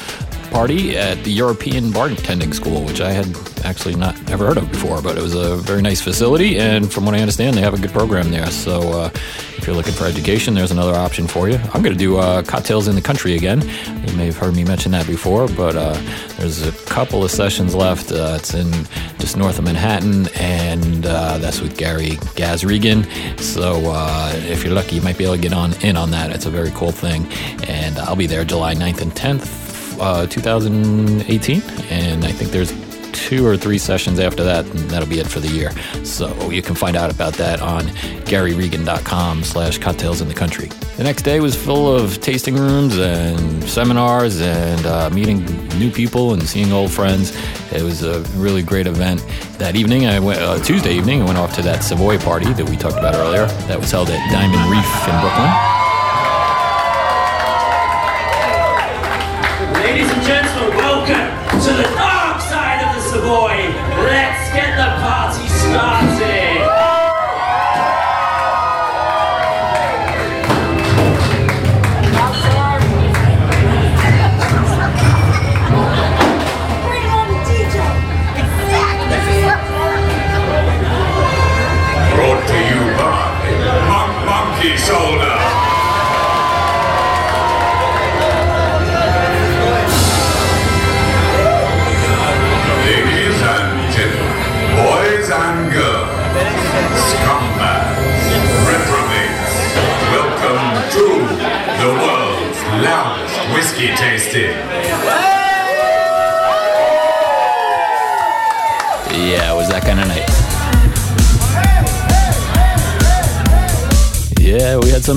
party 0.50 0.97
at 0.97 1.23
the 1.25 1.30
European 1.30 1.90
Bartending 1.90 2.54
School, 2.54 2.85
which 2.85 3.00
I 3.00 3.12
had 3.12 3.26
actually 3.64 3.95
not 3.95 4.15
ever 4.30 4.47
heard 4.47 4.58
of 4.58 4.71
before, 4.71 5.00
but 5.02 5.17
it 5.17 5.23
was 5.23 5.34
a 5.34 5.56
very 5.56 5.82
nice 5.82 6.00
facility, 6.00 6.58
and 6.58 6.93
from 6.93 7.04
what 7.04 7.15
I 7.15 7.21
understand, 7.21 7.56
they 7.56 7.60
have 7.60 7.75
a 7.75 7.78
good 7.78 7.93
program 7.93 8.30
there. 8.30 8.50
So 8.50 8.80
uh, 8.93 9.10
if 9.56 9.67
you're 9.67 9.76
looking 9.76 9.93
for 9.93 10.04
education, 10.04 10.54
there's 10.54 10.71
another 10.71 10.95
option 10.95 11.26
for 11.26 11.49
you. 11.49 11.56
I'm 11.73 11.82
going 11.82 11.97
to 11.97 11.99
do 11.99 12.19
uh, 12.19 12.43
cocktails 12.43 12.89
in 12.89 12.95
the 12.95 13.02
country 13.02 13.34
again. 13.36 13.60
You 14.06 14.17
may 14.17 14.26
have 14.26 14.36
heard 14.36 14.54
me 14.54 14.65
mention 14.65 14.93
that 14.93 15.06
before, 15.06 15.49
but 15.49 15.76
uh, 15.76 16.00
there's 16.39 16.67
a 16.67 16.73
couple 16.86 17.23
of 17.23 17.30
sessions 17.30 17.75
left. 17.75 18.10
Uh, 18.10 18.36
it's 18.39 18.54
in 18.54 18.71
just 19.19 19.36
north 19.36 19.58
of 19.58 19.65
Manhattan, 19.65 20.28
and 20.36 21.06
uh, 21.06 21.39
that's 21.39 21.60
with 21.60 21.76
Gary 21.76 22.19
Gaz 22.34 22.65
Regan. 22.65 23.04
So 23.39 23.82
uh, 23.86 24.32
if 24.34 24.65
you're 24.65 24.75
lucky, 24.75 24.97
you 24.97 25.02
might 25.02 25.19
be 25.19 25.25
able 25.25 25.36
to 25.36 25.41
get 25.41 25.52
on 25.52 25.75
in 25.82 25.97
on 25.97 26.10
that. 26.13 26.30
It's 26.30 26.47
a 26.47 26.50
very 26.50 26.71
cool 26.71 26.93
thing, 26.93 27.26
and 27.69 27.99
I'll 27.99 28.17
be 28.17 28.26
there 28.26 28.45
July 28.45 28.75
9th 28.75 29.02
and 29.02 29.13
10th. 29.13 29.59
Uh, 30.00 30.26
2018, 30.26 31.63
and 31.91 32.25
I 32.25 32.32
think 32.32 32.52
there's 32.52 32.73
two 33.13 33.47
or 33.47 33.56
three 33.56 33.78
sessions 33.78 34.19
after 34.19 34.43
that, 34.45 34.65
and 34.65 34.78
that'll 34.91 35.08
be 35.08 35.21
it 35.21 35.26
for 35.26 35.41
the 35.41 35.49
year. 35.49 35.71
So 36.04 36.50
you 36.50 36.63
can 36.63 36.75
find 36.75 36.97
out 36.97 37.10
about 37.10 37.34
that 37.34 37.60
on 37.60 37.82
GaryRegan.com 38.25 39.45
slash 39.45 39.78
cocktails 39.78 40.21
in 40.21 40.28
the 40.28 40.34
country. 40.34 40.69
The 40.97 41.04
next 41.04 41.23
day 41.23 41.41
was 41.41 41.54
full 41.54 41.95
of 41.95 42.21
tasting 42.21 42.56
rooms 42.56 42.99
and 42.99 43.63
seminars 43.65 44.41
and 44.41 44.86
uh, 44.86 45.10
meeting 45.10 45.45
new 45.78 45.91
people 45.91 46.32
and 46.32 46.43
seeing 46.43 46.73
old 46.73 46.91
friends. 46.91 47.36
It 47.73 47.82
was 47.82 48.02
a 48.02 48.21
really 48.39 48.63
great 48.63 48.86
event. 48.86 49.25
That 49.58 49.76
evening, 49.76 50.06
I 50.06 50.19
went 50.19 50.41
uh, 50.41 50.58
Tuesday 50.63 50.95
evening, 50.95 51.23
I 51.23 51.25
went 51.25 51.39
off 51.39 51.54
to 51.56 51.63
that 51.63 51.84
Savoy 51.84 52.19
party 52.19 52.52
that 52.52 52.69
we 52.69 52.76
talked 52.76 52.97
about 52.99 53.15
earlier. 53.15 53.47
That 53.69 53.78
was 53.78 53.91
held 53.91 54.08
at 54.10 54.30
Diamond 54.30 54.71
Reef 54.71 55.08
in 55.08 55.21
Brooklyn. 55.21 55.79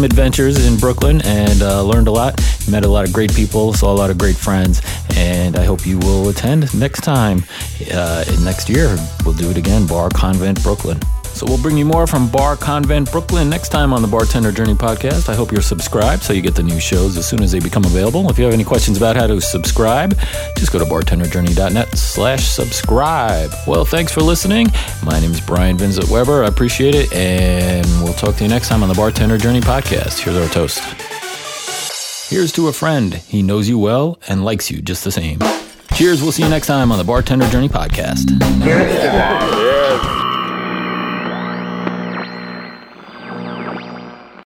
Some 0.03 0.09
adventures 0.09 0.65
in 0.65 0.77
Brooklyn 0.77 1.21
and 1.23 1.61
uh, 1.61 1.81
learned 1.81 2.07
a 2.07 2.11
lot. 2.11 2.37
Met 2.69 2.83
a 2.83 2.87
lot 2.87 3.07
of 3.07 3.13
great 3.13 3.33
people, 3.33 3.73
saw 3.73 3.91
a 3.91 3.95
lot 3.95 4.09
of 4.09 4.17
great 4.17 4.35
friends, 4.35 4.81
and 5.15 5.55
I 5.55 5.63
hope 5.63 5.85
you 5.85 5.97
will 5.99 6.27
attend 6.27 6.77
next 6.77 7.01
time. 7.01 7.43
Uh, 7.91 8.25
next 8.41 8.69
year, 8.69 8.97
we'll 9.23 9.35
do 9.35 9.49
it 9.49 9.57
again, 9.57 9.87
Bar 9.87 10.09
Convent 10.09 10.61
Brooklyn. 10.61 10.99
So 11.33 11.47
we'll 11.47 11.61
bring 11.61 11.77
you 11.77 11.83
more 11.85 12.05
from 12.07 12.29
Bar 12.29 12.55
Convent 12.55 13.11
Brooklyn 13.11 13.49
next 13.49 13.69
time 13.69 13.91
on 13.91 14.01
the 14.01 14.07
Bartender 14.07 14.51
Journey 14.51 14.75
podcast. 14.75 15.29
I 15.29 15.35
hope 15.35 15.51
you're 15.51 15.61
subscribed 15.61 16.21
so 16.23 16.31
you 16.31 16.41
get 16.41 16.55
the 16.55 16.63
new 16.63 16.79
shows 16.79 17.17
as 17.17 17.27
soon 17.27 17.41
as 17.41 17.51
they 17.51 17.59
become 17.59 17.83
available. 17.85 18.29
If 18.29 18.37
you 18.37 18.45
have 18.45 18.53
any 18.53 18.63
questions 18.63 18.97
about 18.97 19.15
how 19.15 19.27
to 19.27 19.41
subscribe, 19.41 20.17
just 20.55 20.71
go 20.71 20.79
to 20.79 20.85
bartenderjourney.net 20.85 21.97
slash 21.97 22.45
subscribe. 22.45 23.51
Well, 23.67 23.83
thanks 23.83 24.11
for 24.11 24.21
listening. 24.21 24.67
My 25.03 25.19
name 25.19 25.31
is 25.31 25.41
Brian 25.41 25.77
Vincent 25.77 26.09
Weber. 26.09 26.43
I 26.43 26.47
appreciate 26.47 26.93
it, 26.95 27.11
and 27.13 27.85
we'll 28.03 28.13
talk 28.13 28.35
to 28.35 28.43
you 28.43 28.49
next 28.49 28.69
time 28.69 28.83
on 28.83 28.89
the 28.89 28.95
Bartender 28.95 29.37
Journey 29.37 29.61
podcast. 29.61 30.19
Here's 30.19 30.37
our 30.37 30.47
toast. 30.49 30.79
Here's 32.29 32.51
to 32.53 32.67
a 32.67 32.73
friend. 32.73 33.13
He 33.15 33.41
knows 33.41 33.67
you 33.67 33.77
well 33.79 34.19
and 34.27 34.45
likes 34.45 34.71
you 34.71 34.81
just 34.81 35.03
the 35.03 35.11
same. 35.11 35.39
Cheers. 35.95 36.21
We'll 36.23 36.31
see 36.31 36.43
you 36.43 36.49
next 36.49 36.67
time 36.67 36.91
on 36.91 36.97
the 36.97 37.03
Bartender 37.03 37.47
Journey 37.49 37.69
podcast. 37.69 38.29